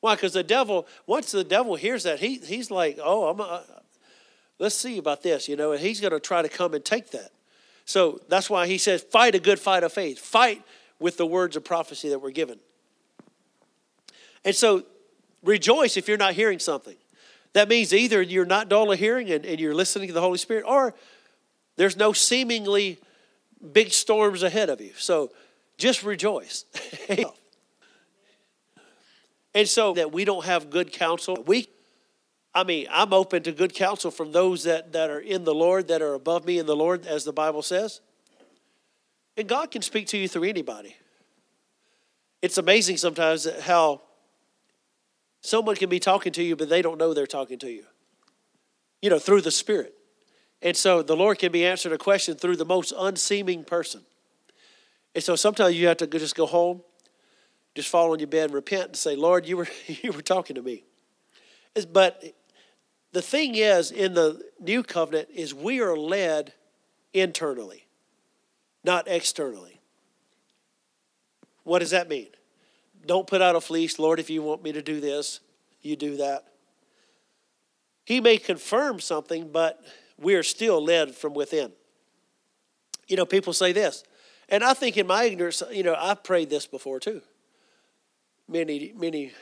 [0.00, 0.14] Why?
[0.14, 3.62] Because the devil, once the devil hears that, he, he's like, oh, I'm a,
[4.58, 7.10] let's see about this, you know, and he's going to try to come and take
[7.10, 7.32] that.
[7.84, 10.18] So that's why he says, fight a good fight of faith.
[10.18, 10.62] Fight
[10.98, 12.60] with the words of prophecy that were given.
[14.42, 14.84] And so
[15.42, 16.96] rejoice if you're not hearing something.
[17.54, 20.38] That means either you're not dull of hearing and, and you're listening to the Holy
[20.38, 20.94] Spirit, or
[21.76, 22.98] there's no seemingly
[23.72, 24.92] big storms ahead of you.
[24.96, 25.30] So
[25.76, 26.64] just rejoice.
[29.54, 31.42] and so that we don't have good counsel.
[31.46, 31.68] We
[32.54, 35.88] I mean, I'm open to good counsel from those that, that are in the Lord,
[35.88, 38.00] that are above me in the Lord, as the Bible says.
[39.36, 40.94] And God can speak to you through anybody.
[42.42, 44.02] It's amazing sometimes how
[45.42, 47.84] Someone can be talking to you, but they don't know they're talking to you.
[49.02, 49.94] You know, through the Spirit.
[50.62, 54.02] And so the Lord can be answering a question through the most unseeming person.
[55.14, 56.82] And so sometimes you have to just go home,
[57.74, 60.54] just fall on your bed and repent and say, Lord, you were, you were talking
[60.54, 60.84] to me.
[61.92, 62.22] But
[63.12, 66.52] the thing is, in the new covenant, is we are led
[67.12, 67.86] internally,
[68.84, 69.80] not externally.
[71.64, 72.28] What does that mean?
[73.06, 73.98] Don't put out a fleece.
[73.98, 75.40] Lord, if you want me to do this,
[75.82, 76.44] you do that.
[78.04, 79.80] He may confirm something, but
[80.18, 81.72] we are still led from within.
[83.08, 84.04] You know, people say this,
[84.48, 87.22] and I think in my ignorance, you know, I've prayed this before too,
[88.48, 89.32] many, many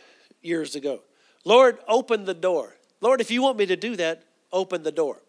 [0.43, 1.03] years ago.
[1.45, 2.77] Lord, open the door.
[3.01, 5.21] Lord, if you want me to do that, open the door.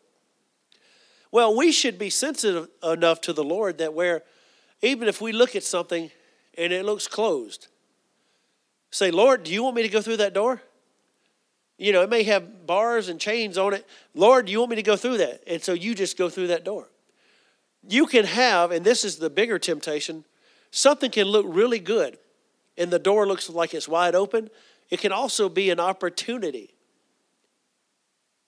[1.31, 4.23] Well, we should be sensitive enough to the Lord that where
[4.81, 6.11] even if we look at something
[6.57, 7.67] and it looks closed,
[8.91, 10.61] Say, Lord, do you want me to go through that door?
[11.77, 13.87] You know, it may have bars and chains on it.
[14.13, 15.41] Lord, do you want me to go through that?
[15.47, 16.87] And so you just go through that door.
[17.87, 20.23] You can have, and this is the bigger temptation,
[20.69, 22.19] something can look really good
[22.77, 24.49] and the door looks like it's wide open.
[24.89, 26.73] It can also be an opportunity.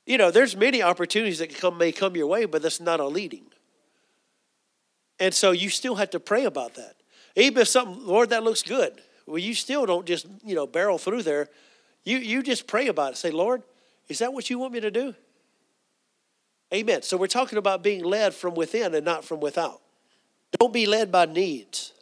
[0.05, 3.07] You know, there's many opportunities that come, may come your way, but that's not a
[3.07, 3.45] leading.
[5.19, 6.95] And so you still have to pray about that.
[7.35, 9.01] Even if something, Lord, that looks good.
[9.25, 11.49] Well, you still don't just, you know, barrel through there.
[12.03, 13.17] You, you just pray about it.
[13.17, 13.63] Say, Lord,
[14.09, 15.15] is that what you want me to do?
[16.73, 17.03] Amen.
[17.03, 19.81] So we're talking about being led from within and not from without.
[20.59, 21.93] Don't be led by needs.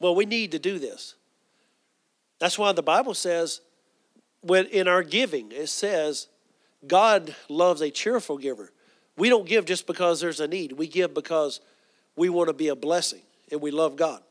[0.00, 1.14] Well, we need to do this.
[2.38, 3.60] That's why the Bible says,
[4.40, 6.28] when in our giving, it says,
[6.86, 8.72] God loves a cheerful giver.
[9.16, 10.72] We don't give just because there's a need.
[10.72, 11.60] We give because
[12.14, 14.22] we want to be a blessing and we love God.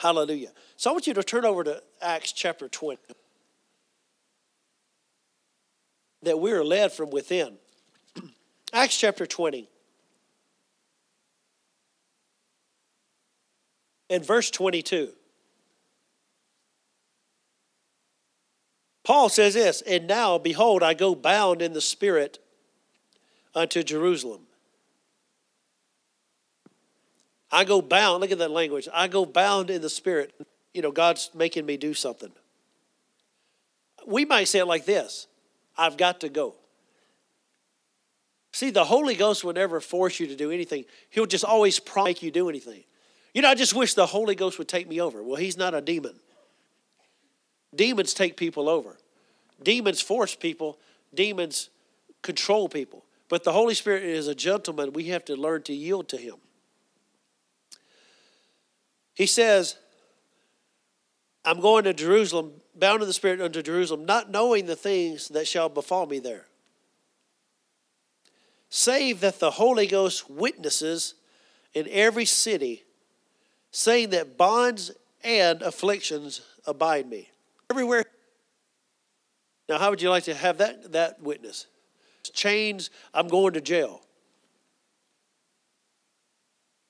[0.00, 0.50] Hallelujah.
[0.78, 2.98] So I want you to turn over to Acts chapter 20.
[6.22, 7.58] That we are led from within.
[8.72, 9.68] Acts chapter 20.
[14.08, 15.10] And verse 22.
[19.04, 22.38] Paul says this, and now, behold, I go bound in the Spirit
[23.54, 24.46] unto Jerusalem
[27.50, 28.20] I go bound.
[28.20, 28.88] Look at that language.
[28.92, 30.32] I go bound in the spirit.
[30.72, 32.30] You know, God's making me do something.
[34.06, 35.26] We might say it like this
[35.76, 36.54] I've got to go.
[38.52, 40.84] See, the Holy Ghost will never force you to do anything.
[41.10, 42.82] He'll just always prom- make you do anything.
[43.32, 45.22] You know, I just wish the Holy Ghost would take me over.
[45.22, 46.18] Well, he's not a demon.
[47.74, 48.96] Demons take people over.
[49.62, 50.78] Demons force people.
[51.14, 51.70] Demons
[52.22, 53.04] control people.
[53.28, 54.92] But the Holy Spirit is a gentleman.
[54.92, 56.36] We have to learn to yield to him.
[59.20, 59.76] He says,
[61.44, 65.46] I'm going to Jerusalem, bound in the Spirit unto Jerusalem, not knowing the things that
[65.46, 66.46] shall befall me there.
[68.70, 71.16] Save that the Holy Ghost witnesses
[71.74, 72.82] in every city,
[73.72, 74.90] saying that bonds
[75.22, 77.28] and afflictions abide me.
[77.70, 78.06] Everywhere.
[79.68, 81.66] Now, how would you like to have that, that witness?
[82.32, 84.00] Chains, I'm going to jail.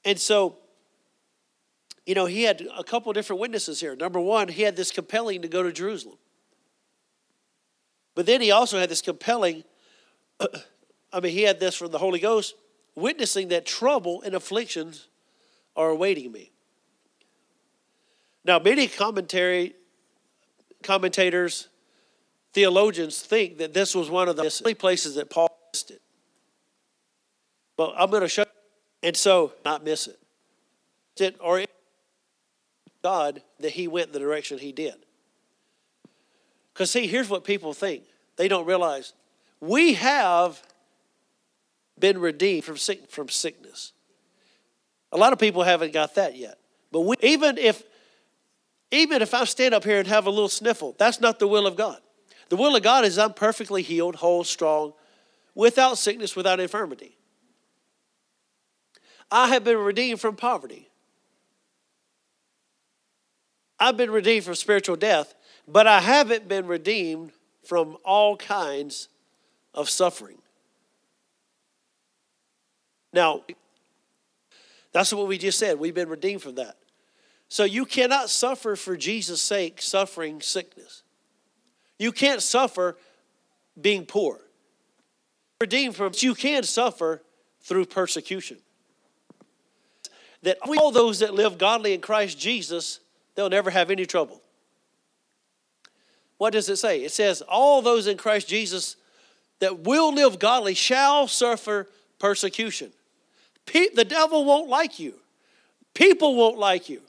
[0.04, 0.59] And so
[2.06, 3.94] you know, he had a couple different witnesses here.
[3.94, 6.18] Number one, he had this compelling to go to Jerusalem.
[8.14, 9.64] But then he also had this compelling,
[11.12, 12.54] I mean, he had this from the Holy Ghost,
[12.94, 15.08] witnessing that trouble and afflictions
[15.76, 16.52] are awaiting me.
[18.44, 19.74] Now, many commentary
[20.82, 21.68] commentators,
[22.52, 26.00] theologians think that this was one of the only places that Paul missed it.
[27.76, 30.18] But I'm going to show, you, and so not miss it.
[31.18, 31.64] it or
[33.02, 34.94] God that he went the direction he did.
[36.72, 38.04] Because, see, here's what people think
[38.36, 39.12] they don't realize
[39.60, 40.62] we have
[41.98, 43.92] been redeemed from, sick, from sickness.
[45.12, 46.58] A lot of people haven't got that yet.
[46.92, 47.82] But we, even if
[48.90, 51.66] even if I stand up here and have a little sniffle, that's not the will
[51.66, 51.98] of God.
[52.48, 54.94] The will of God is I'm perfectly healed, whole, strong,
[55.54, 57.16] without sickness, without infirmity.
[59.30, 60.89] I have been redeemed from poverty.
[63.80, 65.34] I've been redeemed from spiritual death,
[65.66, 67.32] but I haven't been redeemed
[67.64, 69.08] from all kinds
[69.74, 70.38] of suffering.
[73.12, 73.42] Now,
[74.92, 75.78] that's what we just said.
[75.78, 76.76] We've been redeemed from that.
[77.48, 81.02] So you cannot suffer for Jesus' sake, suffering sickness.
[81.98, 82.96] You can't suffer
[83.80, 84.40] being poor.
[85.60, 87.22] Redeemed from, you can suffer
[87.60, 88.58] through persecution.
[90.42, 93.00] That all those that live godly in Christ Jesus
[93.34, 94.40] they'll never have any trouble.
[96.38, 97.02] What does it say?
[97.02, 98.96] It says, All those in Christ Jesus
[99.58, 101.88] that will live godly shall suffer
[102.18, 102.92] persecution.
[103.66, 105.14] the devil won't like you,
[105.94, 107.02] people won't like you.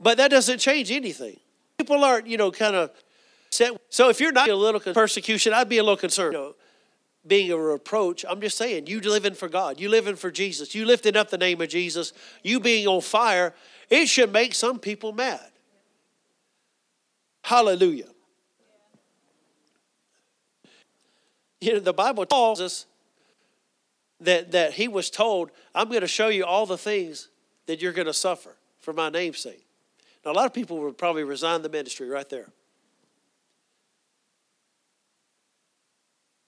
[0.00, 1.38] But that doesn't change anything.
[1.78, 2.90] People aren't, you know, kind of
[3.50, 3.72] set.
[3.90, 6.34] So if you're not a little persecution, I'd be a little concerned.
[6.34, 6.54] You know,
[7.26, 10.84] being a reproach, I'm just saying, you living for God, you living for Jesus, you
[10.84, 13.54] lifting up the name of Jesus, you being on fire,
[13.90, 15.50] it should make some people mad.
[17.42, 18.08] Hallelujah.
[21.60, 22.86] You know, the Bible tells us
[24.20, 27.28] that, that he was told, I'm going to show you all the things
[27.66, 29.64] that you're going to suffer for my name's sake.
[30.24, 32.48] Now, a lot of people would probably resign the ministry right there.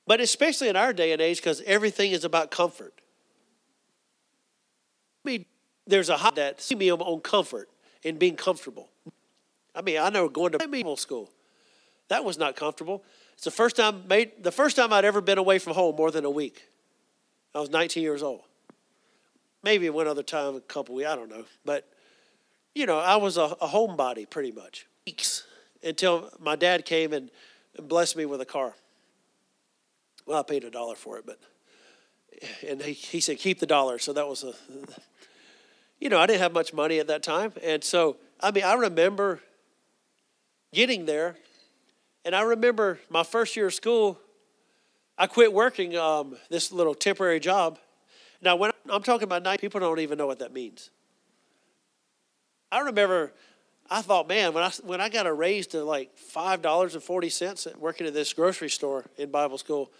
[0.07, 2.95] But especially in our day and age, because everything is about comfort.
[5.25, 5.45] I mean,
[5.87, 7.69] there's a hot that premium on comfort
[8.05, 8.89] and being comfortable.
[9.75, 11.31] I mean, I know going to middle school,
[12.09, 13.05] that was not comfortable.
[13.35, 16.11] It's the first time made the first time I'd ever been away from home more
[16.11, 16.69] than a week.
[17.55, 18.43] I was 19 years old.
[19.63, 21.45] Maybe one other time, a couple weeks, I don't know.
[21.65, 21.87] But
[22.75, 25.47] you know, I was a, a homebody pretty much weeks
[25.83, 27.31] until my dad came and
[27.79, 28.75] blessed me with a car.
[30.27, 31.39] Well, I paid a dollar for it, but
[32.67, 34.55] and he, he said keep the dollar, so that was a
[36.01, 37.53] you know, I didn't have much money at that time.
[37.63, 39.41] And so, I mean, I remember
[40.73, 41.37] getting there.
[42.25, 44.19] And I remember my first year of school,
[45.17, 47.79] I quit working um, this little temporary job.
[48.43, 50.91] Now, when I'm talking about night, people don't even know what that means.
[52.71, 53.33] I remember,
[53.89, 58.13] I thought, man, when I, when I got a raise to like $5.40 working at
[58.13, 59.91] this grocery store in Bible school,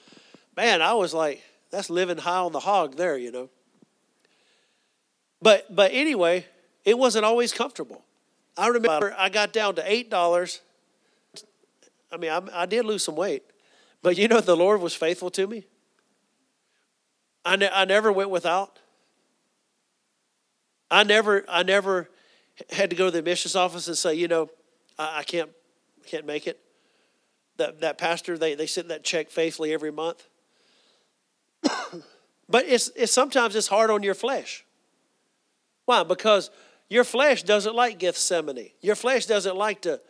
[0.57, 3.49] man, I was like, that's living high on the hog there, you know.
[5.43, 6.47] But but anyway,
[6.85, 8.03] it wasn't always comfortable.
[8.57, 10.61] I remember I got down to eight dollars.
[12.11, 13.43] I mean, I, I, did lose some weight,
[14.01, 15.67] but you know the Lord was faithful to me.
[17.45, 18.79] I, ne- I never went without.
[20.91, 22.09] I never I never
[22.71, 24.49] had to go to the admissions office and say, you know,
[24.99, 25.51] I, I can't
[26.07, 26.61] can't make it.
[27.57, 30.27] That that pastor they they send that check faithfully every month.
[32.49, 34.66] but it's it's sometimes it's hard on your flesh.
[35.87, 36.03] Why?
[36.03, 36.51] Because
[36.91, 38.71] your flesh doesn't like Gethsemane.
[38.83, 40.01] Your flesh doesn't like to,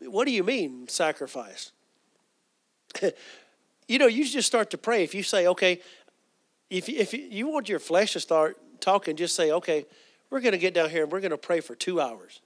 [0.00, 1.72] what do you mean, sacrifice?
[3.88, 5.02] you know, you just start to pray.
[5.02, 5.80] If you say, okay,
[6.70, 9.86] if, if you want your flesh to start talking, just say, okay,
[10.30, 12.40] we're going to get down here and we're going to pray for two hours.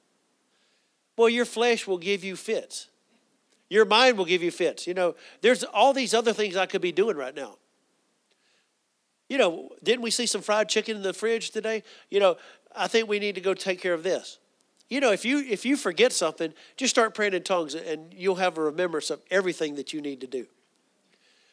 [1.17, 2.89] Well, your flesh will give you fits.
[3.69, 4.87] Your mind will give you fits.
[4.87, 7.57] You know, there's all these other things I could be doing right now.
[9.29, 11.85] You know, didn't we see some fried chicken in the fridge today?
[12.11, 12.37] You know,
[12.75, 14.39] I think we need to go take care of this.
[14.89, 18.35] You know, if you if you forget something, just start praying in tongues and you'll
[18.37, 20.47] have a remembrance of everything that you need to do.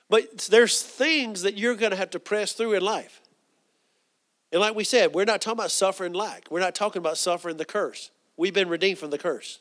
[0.10, 3.22] But there's things that you're going to have to press through in life.
[4.52, 6.50] And like we said, we're not talking about suffering lack.
[6.50, 8.12] We're not talking about suffering the curse.
[8.38, 9.60] We've been redeemed from the curse.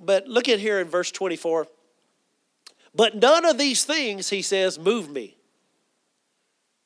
[0.00, 1.66] But look at here in verse 24.
[2.94, 5.36] But none of these things, he says, move me.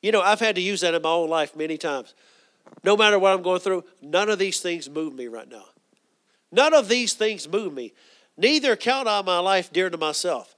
[0.05, 2.13] You know, I've had to use that in my own life many times.
[2.83, 5.63] No matter what I'm going through, none of these things move me right now.
[6.51, 7.91] None of these things move me.
[8.37, 10.55] Neither count I my life dear to myself,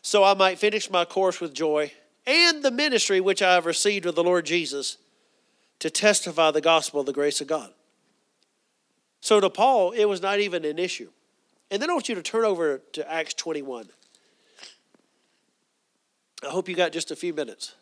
[0.00, 1.92] so I might finish my course with joy
[2.26, 4.96] and the ministry which I have received of the Lord Jesus
[5.80, 7.70] to testify the gospel of the grace of God.
[9.20, 11.10] So to Paul, it was not even an issue.
[11.70, 13.90] And then I want you to turn over to Acts 21.
[16.42, 17.74] I hope you got just a few minutes.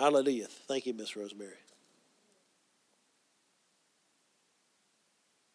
[0.00, 0.46] Hallelujah.
[0.66, 1.52] Thank you, Miss Rosemary.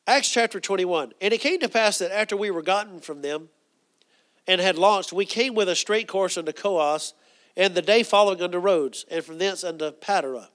[0.05, 1.13] Acts chapter 21.
[1.19, 3.49] And it came to pass that after we were gotten from them
[4.45, 7.15] and had launched, we came with a straight course unto Coos,
[7.57, 10.49] and the day following unto Rhodes, and from thence unto Patara.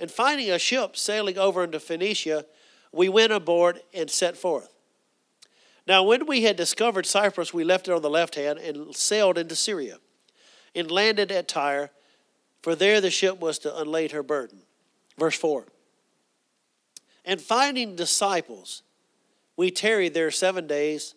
[0.00, 2.46] And finding a ship sailing over into Phoenicia,
[2.92, 4.72] we went aboard and set forth.
[5.86, 9.36] Now, when we had discovered Cyprus, we left it on the left hand and sailed
[9.36, 9.98] into Syria,
[10.74, 11.90] and landed at Tyre,
[12.62, 14.60] for there the ship was to unlade her burden.
[15.18, 15.66] Verse 4
[17.24, 18.82] And finding disciples,
[19.56, 21.14] we tarried there seven days,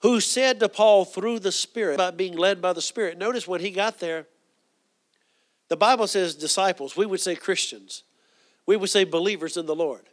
[0.00, 3.18] who said to Paul through the Spirit, about being led by the Spirit.
[3.18, 4.26] Notice when he got there,
[5.68, 8.02] the Bible says disciples, we would say Christians,
[8.66, 10.08] we would say believers in the Lord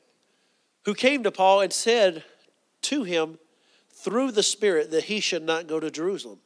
[0.85, 2.23] who came to Paul and said
[2.83, 3.37] to him
[3.91, 6.39] through the Spirit that he should not go to Jerusalem.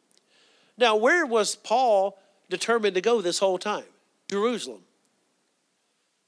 [0.78, 2.18] Now, where was Paul
[2.50, 3.86] determined to go this whole time?
[4.30, 4.82] Jerusalem.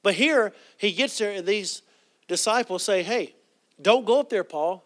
[0.02, 1.82] But here he gets there, and these
[2.26, 3.34] disciples say, Hey,
[3.80, 4.84] don't go up there, Paul.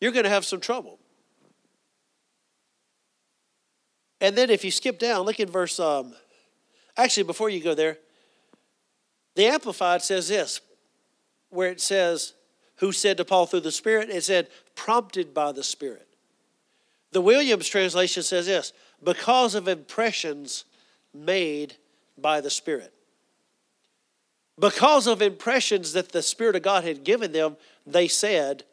[0.00, 0.98] You're going to have some trouble.
[4.20, 6.14] And then if you skip down, look at verse, um,
[6.96, 7.98] actually, before you go there,
[9.34, 10.60] the Amplified says this
[11.50, 12.34] where it says,
[12.76, 14.10] who said to Paul through the Spirit?
[14.10, 16.06] It said, prompted by the Spirit.
[17.12, 20.64] The Williams translation says this because of impressions
[21.24, 21.76] made
[22.16, 22.92] by the Spirit.
[24.58, 27.56] Because of impressions that the Spirit of God had given them,
[27.86, 28.64] they said,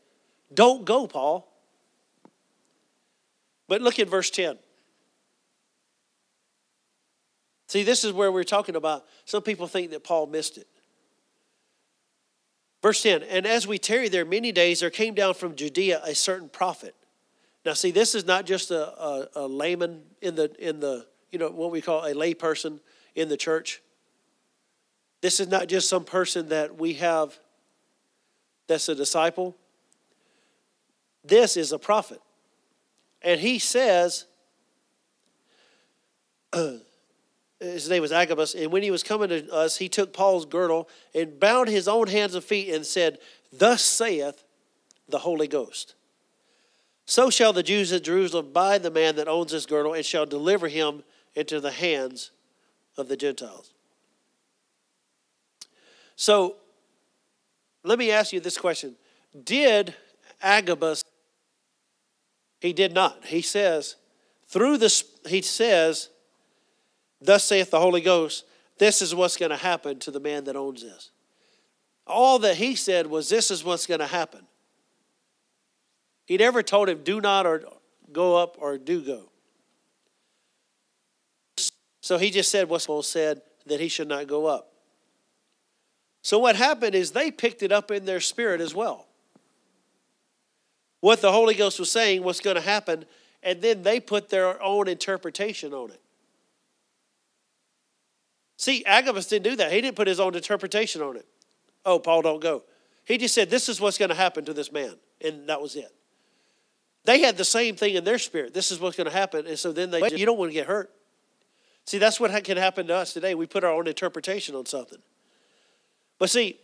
[0.53, 1.51] Don't go, Paul.
[3.67, 4.57] But look at verse 10.
[7.67, 9.05] See, this is where we're talking about.
[9.25, 10.67] Some people think that Paul missed it.
[12.81, 16.13] Verse 10 And as we tarried there many days, there came down from Judea a
[16.13, 16.95] certain prophet.
[17.65, 21.39] Now, see, this is not just a, a, a layman in the, in the, you
[21.39, 22.79] know, what we call a layperson
[23.13, 23.81] in the church.
[25.19, 27.37] This is not just some person that we have
[28.67, 29.53] that's a disciple.
[31.25, 32.21] This is a prophet.
[33.21, 34.27] And he says,
[37.59, 40.87] his name was Agabus, and when he was coming to us, he took Paul's girdle
[41.13, 43.17] and bound his own hands and feet and said,
[43.51, 44.45] Thus saith
[45.09, 45.95] the Holy Ghost.
[47.05, 50.25] So shall the Jews at Jerusalem buy the man that owns this girdle and shall
[50.25, 51.03] deliver him
[51.35, 52.31] into the hands
[52.97, 53.73] of the Gentiles.
[56.15, 56.55] So
[57.83, 58.95] let me ask you this question
[59.43, 59.93] Did
[60.41, 61.03] Agabus,
[62.59, 63.25] he did not.
[63.25, 63.95] He says,
[64.47, 66.09] through this, he says,
[67.21, 68.45] Thus saith the Holy Ghost,
[68.77, 71.11] this is what's going to happen to the man that owns this.
[72.07, 74.45] All that he said was, This is what's going to happen.
[76.25, 77.63] He never told him, Do not or
[78.11, 79.29] go up or do go.
[82.05, 84.71] So he just said what's said that he should not go up.
[86.21, 89.07] So what happened is they picked it up in their spirit as well.
[90.99, 93.05] What the Holy Ghost was saying was going to happen,
[93.41, 95.99] and then they put their own interpretation on it.
[98.57, 99.71] See, Agabus didn't do that.
[99.71, 101.25] He didn't put his own interpretation on it.
[101.87, 102.65] Oh, Paul, don't go.
[103.05, 104.93] He just said, This is what's going to happen to this man.
[105.21, 105.91] And that was it.
[107.05, 108.53] They had the same thing in their spirit.
[108.53, 109.47] This is what's going to happen.
[109.47, 110.91] And so then they, you don't want to get hurt.
[111.85, 113.35] See, that's what can happen to us today.
[113.35, 114.99] We put our own interpretation on something.
[116.17, 116.59] But see,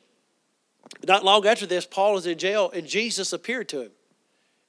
[1.08, 3.92] not long after this, Paul is in jail and Jesus appeared to him.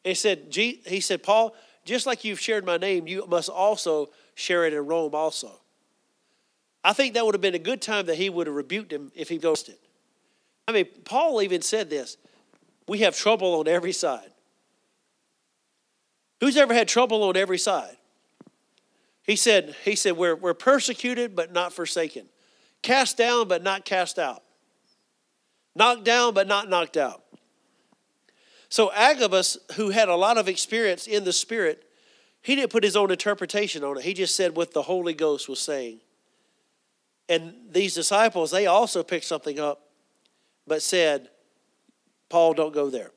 [0.05, 4.67] He said, he said, Paul, just like you've shared my name, you must also share
[4.67, 5.61] it in Rome also.
[6.85, 9.13] I think that would have been a good time that he would have rebuked him
[9.15, 9.77] if he ghosted.
[10.67, 12.17] I mean, Paul even said this
[12.89, 14.31] we have trouble on every side.
[16.41, 17.97] Who's ever had trouble on every side?
[19.33, 22.26] He said, he said we're, we're persecuted but not forsaken,
[22.83, 24.43] cast down but not cast out,
[25.74, 27.22] knocked down but not knocked out.
[28.68, 31.83] So Agabus, who had a lot of experience in the Spirit,
[32.43, 34.05] he didn't put his own interpretation on it.
[34.05, 36.01] He just said what the Holy Ghost was saying.
[37.26, 39.89] And these disciples, they also picked something up,
[40.66, 41.30] but said,
[42.28, 43.12] Paul, don't go there.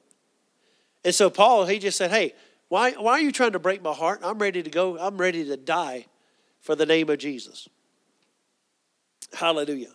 [1.03, 2.35] And so Paul, he just said, Hey,
[2.69, 4.21] why, why are you trying to break my heart?
[4.23, 4.97] I'm ready to go.
[4.97, 6.07] I'm ready to die
[6.61, 7.69] for the name of Jesus.
[9.33, 9.93] Hallelujah.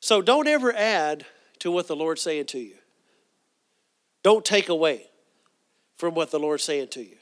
[0.00, 1.26] So don't ever add
[1.58, 2.74] to what the Lord's saying to you.
[4.22, 5.06] Don't take away
[5.96, 7.16] from what the Lord's saying to you.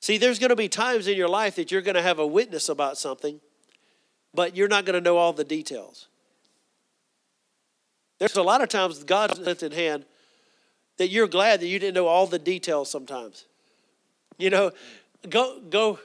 [0.00, 2.26] See, there's going to be times in your life that you're going to have a
[2.26, 3.40] witness about something,
[4.34, 6.08] but you're not going to know all the details.
[8.18, 10.04] There's a lot of times God's in hand
[11.00, 13.46] that you're glad that you didn't know all the details sometimes.
[14.36, 14.70] You know,
[15.30, 15.98] go go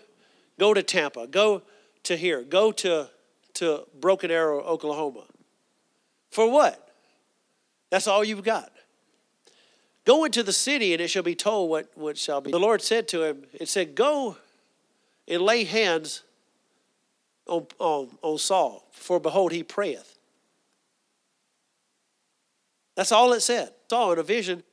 [0.57, 1.63] go to Tampa, go
[2.03, 3.09] to here, go to
[3.55, 5.25] to Broken Arrow, Oklahoma.
[6.31, 6.93] For what?
[7.89, 8.71] That's all you've got.
[10.05, 12.51] Go into the city, and it shall be told what, what shall be.
[12.51, 14.37] The Lord said to him, It said, Go
[15.27, 16.23] and lay hands
[17.47, 20.17] on, on, on Saul, for behold, he prayeth.
[22.95, 23.71] That's all it said.
[23.89, 24.63] Saul in a vision.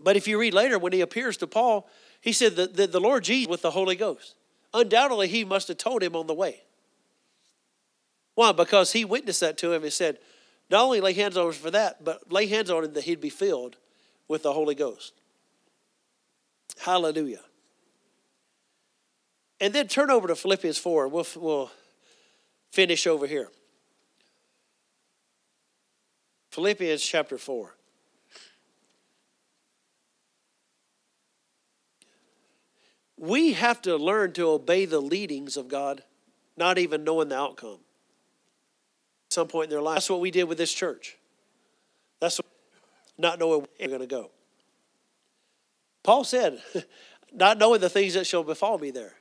[0.00, 1.88] But if you read later, when he appears to Paul,
[2.20, 4.34] he said that the, the Lord Jesus with the Holy Ghost.
[4.74, 6.62] Undoubtedly, he must have told him on the way.
[8.34, 8.52] Why?
[8.52, 10.18] Because he witnessed that to him and said,
[10.70, 13.20] not only lay hands on him for that, but lay hands on him that he'd
[13.20, 13.76] be filled
[14.28, 15.14] with the Holy Ghost.
[16.78, 17.40] Hallelujah.
[19.60, 21.08] And then turn over to Philippians 4.
[21.08, 21.70] We'll, we'll
[22.70, 23.48] finish over here.
[26.50, 27.74] Philippians chapter 4.
[33.18, 36.04] We have to learn to obey the leadings of God,
[36.56, 37.78] not even knowing the outcome.
[39.28, 39.96] At some point in their life.
[39.96, 41.16] That's what we did with this church.
[42.20, 42.46] That's what
[43.18, 44.30] not knowing where you're going to go.
[46.04, 46.62] Paul said,
[47.32, 49.14] not knowing the things that shall befall me there,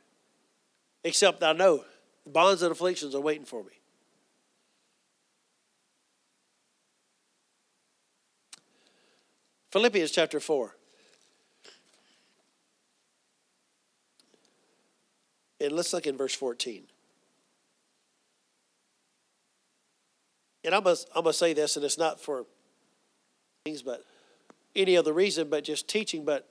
[1.04, 1.84] except I know
[2.26, 3.72] bonds and afflictions are waiting for me.
[9.72, 10.77] Philippians chapter 4.
[15.60, 16.84] And let's look in verse 14.
[20.64, 22.46] And I must, I must say this, and it's not for
[23.64, 24.04] things, but
[24.76, 26.26] any other reason, but just teaching.
[26.26, 26.48] But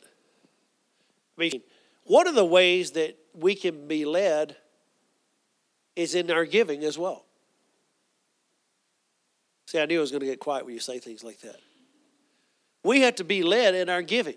[1.36, 1.62] I mean,
[2.04, 4.56] one of the ways that we can be led
[5.94, 7.24] is in our giving as well.
[9.66, 11.56] See, I knew I was going to get quiet when you say things like that.
[12.84, 14.36] We have to be led in our giving.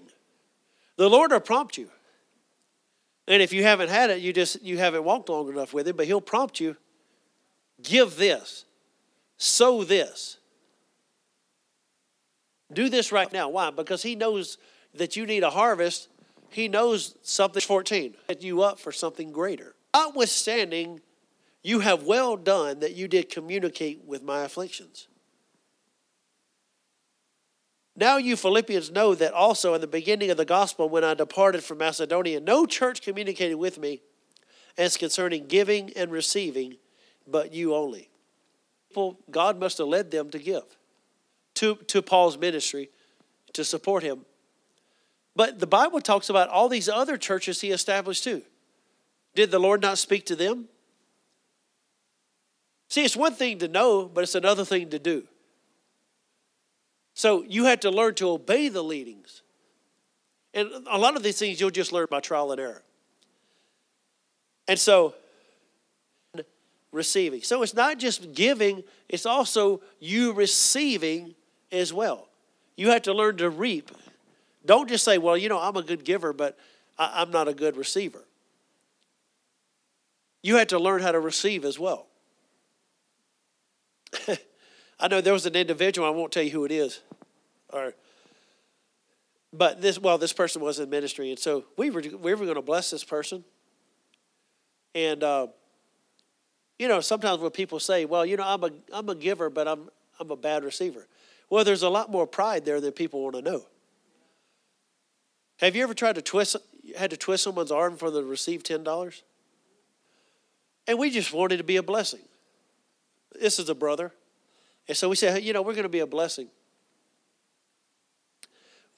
[0.98, 1.90] The Lord will prompt you.
[3.30, 5.96] And if you haven't had it, you just you haven't walked long enough with him,
[5.96, 6.76] but he'll prompt you,
[7.82, 8.66] give this,
[9.38, 10.38] sow this.
[12.74, 13.50] Do this right now.
[13.50, 13.72] Why?
[13.72, 14.58] Because he knows
[14.96, 16.10] that you need a harvest.
[16.50, 19.76] He knows something 14, set you up for something greater.
[19.94, 21.02] Notwithstanding,
[21.64, 25.08] you have well done that you did communicate with my afflictions.
[28.00, 31.66] Now you Philippians know that also in the beginning of the gospel, when I departed
[31.66, 34.02] from Macedonia, no church communicated with me
[34.78, 36.78] as concerning giving and receiving,
[37.28, 38.10] but you only.
[39.30, 40.64] God must have led them to give
[41.56, 42.90] to, to Paul's ministry
[43.52, 44.22] to support him.
[45.36, 48.44] But the Bible talks about all these other churches he established too.
[49.36, 50.70] Did the Lord not speak to them?
[52.88, 55.28] See, it's one thing to know, but it's another thing to do.
[57.20, 59.42] So you had to learn to obey the leadings.
[60.54, 62.82] And a lot of these things you'll just learn by trial and error.
[64.70, 65.16] And so,
[66.94, 67.42] receiving.
[67.42, 71.36] So it's not just giving, it's also you receiving
[71.74, 72.30] as well.
[72.78, 73.92] You have to learn to reap.
[74.66, 76.58] Don't just say, well, you know, I'm a good giver, but
[76.98, 78.24] I, am not a good receiver.
[80.42, 82.08] You have to learn how to receive as well.
[85.02, 87.02] I know there was an individual, I won't tell you who it is,
[87.72, 87.94] or
[89.52, 92.56] but this well, this person was in ministry, and so we were we were going
[92.56, 93.44] to bless this person.
[94.96, 95.48] And uh,
[96.78, 99.68] you know, sometimes when people say, "Well, you know, I'm a I'm a giver, but
[99.68, 99.90] I'm
[100.20, 101.08] I'm a bad receiver,"
[101.50, 103.66] Well, there's a lot more pride there than people want to know.
[105.60, 106.56] Have you ever tried to twist,
[106.98, 109.22] had to twist someone's arm for them to receive $10?
[110.88, 112.22] And we just wanted to be a blessing.
[113.40, 114.12] This is a brother.
[114.88, 116.48] And so we said, hey, you know, we're going to be a blessing.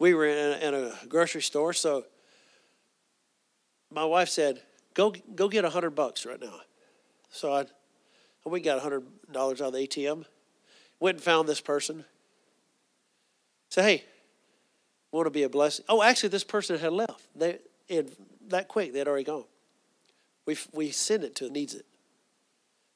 [0.01, 2.05] We were in a, in a grocery store, so
[3.91, 4.59] my wife said,
[4.95, 6.55] go, go get a 100 bucks right now.
[7.29, 7.65] So I,
[8.43, 9.03] we got a $100
[9.35, 10.25] out of the ATM.
[10.99, 12.03] Went and found this person.
[13.69, 14.03] Said, hey,
[15.11, 15.85] want to be a blessing?
[15.87, 17.21] Oh, actually, this person had left.
[17.35, 18.09] They had,
[18.47, 19.45] that quick, they had already gone.
[20.47, 21.85] We, we sent it to needs it.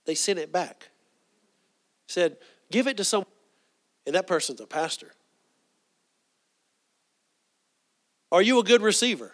[0.07, 0.89] They sent it back.
[2.07, 2.37] Said,
[2.71, 3.27] give it to someone.
[4.07, 5.11] And that person's a pastor.
[8.31, 9.33] Are you a good receiver?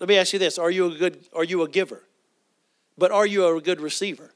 [0.00, 0.58] Let me ask you this.
[0.58, 2.02] Are you a good are you a giver?
[2.96, 4.32] But are you a good receiver?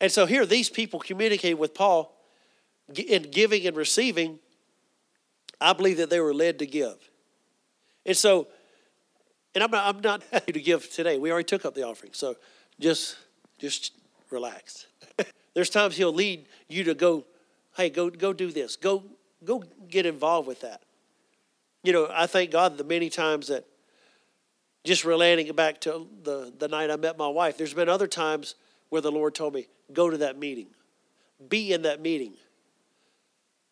[0.00, 2.16] And so here these people communicate with Paul
[2.94, 4.38] in giving and receiving.
[5.60, 6.96] I believe that they were led to give.
[8.06, 8.48] And so
[9.54, 11.18] and I'm not I'm not happy to give today.
[11.18, 12.12] We already took up the offering.
[12.14, 12.36] So
[12.78, 13.16] just
[13.58, 13.92] just
[14.30, 14.86] relax.
[15.54, 17.24] There's times he'll lead you to go,
[17.76, 18.76] hey, go go do this.
[18.76, 19.04] Go
[19.44, 20.82] go get involved with that.
[21.82, 23.64] You know, I thank God the many times that
[24.84, 28.54] just relating back to the, the night I met my wife, there's been other times
[28.88, 30.66] where the Lord told me, go to that meeting.
[31.48, 32.34] Be in that meeting.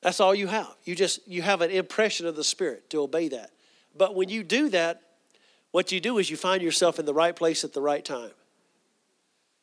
[0.01, 0.75] That's all you have.
[0.85, 3.51] You just you have an impression of the Spirit to obey that.
[3.97, 5.03] But when you do that,
[5.73, 8.31] what you do is you find yourself in the right place at the right time.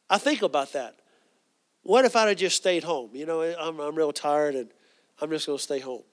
[0.09, 0.95] I think about that.
[1.83, 3.11] What if I'd have just stayed home?
[3.13, 4.69] You know, I'm, I'm real tired and
[5.21, 6.03] I'm just going to stay home.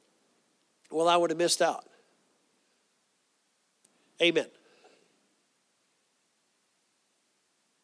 [0.90, 1.84] Well, I would have missed out.
[4.20, 4.46] Amen.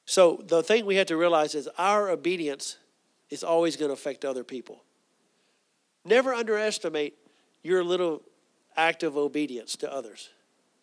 [0.04, 2.78] So the thing we have to realize is our obedience
[3.30, 4.82] is always going to affect other people.
[6.04, 7.14] Never underestimate
[7.62, 8.22] your little
[8.76, 10.30] act of obedience to others,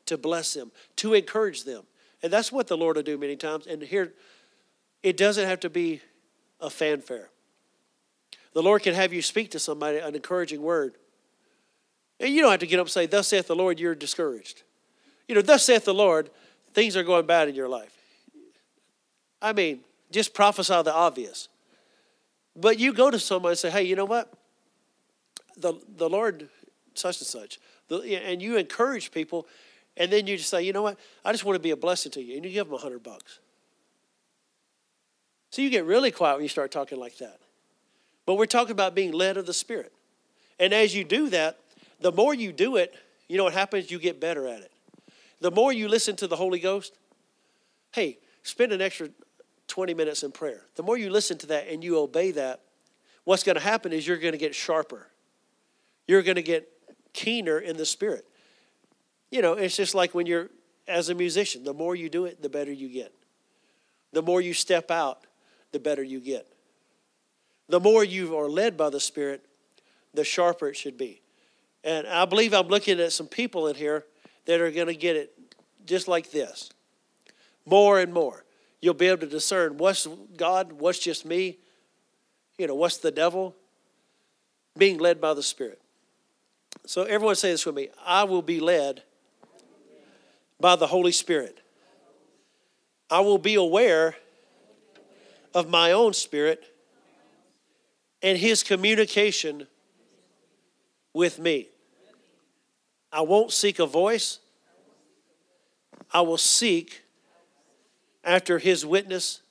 [0.06, 1.84] to bless them, to encourage them.
[2.22, 3.66] And that's what the Lord will do many times.
[3.66, 4.14] And here,
[5.02, 6.02] it doesn't have to be
[6.60, 7.30] a fanfare.
[8.56, 10.96] The Lord can have you speak to somebody an encouraging word.
[12.22, 14.64] And you don't have to get up and say, Thus saith the Lord, you're discouraged.
[15.28, 16.30] You know, thus saith the Lord,
[16.74, 17.92] things are going bad in your life.
[19.42, 21.50] I mean, just prophesy the obvious.
[22.56, 24.32] But you go to someone and say, hey, you know what?
[25.58, 26.48] The, the Lord,
[26.94, 27.60] such and such.
[27.90, 29.48] The, and you encourage people,
[29.98, 30.98] and then you just say, you know what?
[31.26, 32.38] I just want to be a blessing to you.
[32.38, 33.40] And you give them a hundred bucks.
[35.50, 37.40] So you get really quiet when you start talking like that.
[38.26, 39.94] But we're talking about being led of the Spirit.
[40.60, 41.60] And as you do that,
[42.00, 42.96] the more you do it,
[43.28, 43.92] you know what happens?
[43.92, 44.72] You get better at it.
[45.42, 46.98] The more you listen to the Holy Ghost,
[47.94, 49.10] hey, spend an extra
[49.68, 50.62] 20 minutes in prayer.
[50.76, 52.62] The more you listen to that and you obey that,
[53.24, 55.08] what's going to happen is you're going to get sharper.
[56.08, 56.70] You're going to get
[57.14, 58.26] keener in the spirit.
[59.32, 60.50] You know, it's just like when you're,
[60.88, 63.14] as a musician, the more you do it, the better you get.
[64.14, 65.26] The more you step out,
[65.72, 66.48] the better you get.
[67.68, 69.46] The more you are led by the Spirit,
[70.14, 71.22] the sharper it should be.
[71.84, 74.06] And I believe I'm looking at some people in here
[74.46, 75.32] that are going to get it
[75.86, 76.72] just like this
[77.66, 78.44] more and more.
[78.82, 80.08] You'll be able to discern what's
[80.38, 81.58] God, what's just me,
[82.58, 83.56] you know, what's the devil,
[84.78, 85.82] being led by the Spirit.
[86.86, 89.02] So, everyone say this with me I will be led
[90.60, 91.60] by the Holy Spirit.
[93.10, 94.16] I will be aware
[95.54, 96.75] of my own spirit
[98.26, 99.68] and his communication
[101.14, 101.68] with me.
[103.12, 104.40] I won't seek a voice.
[106.12, 107.04] I will seek
[108.24, 109.42] after his witness,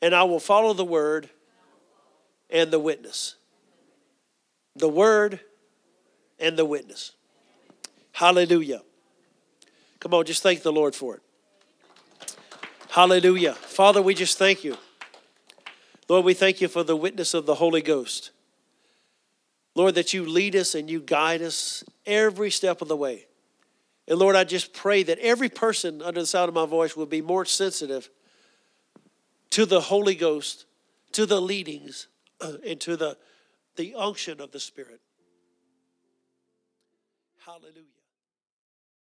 [0.00, 1.28] and I will follow the word
[2.48, 3.34] and the witness.
[4.76, 5.40] The word
[6.38, 7.10] and the witness.
[8.12, 8.82] Hallelujah.
[9.98, 11.22] Come on, just thank the Lord for it.
[12.90, 13.54] Hallelujah.
[13.54, 14.76] Father, we just thank you.
[16.08, 18.30] Lord, we thank you for the witness of the Holy Ghost.
[19.74, 23.26] Lord, that you lead us and you guide us every step of the way.
[24.06, 27.06] And Lord, I just pray that every person under the sound of my voice will
[27.06, 28.10] be more sensitive
[29.50, 30.66] to the Holy Ghost,
[31.12, 32.08] to the leadings,
[32.40, 33.16] uh, and to the,
[33.76, 35.00] the unction of the Spirit.
[37.44, 37.93] Hallelujah.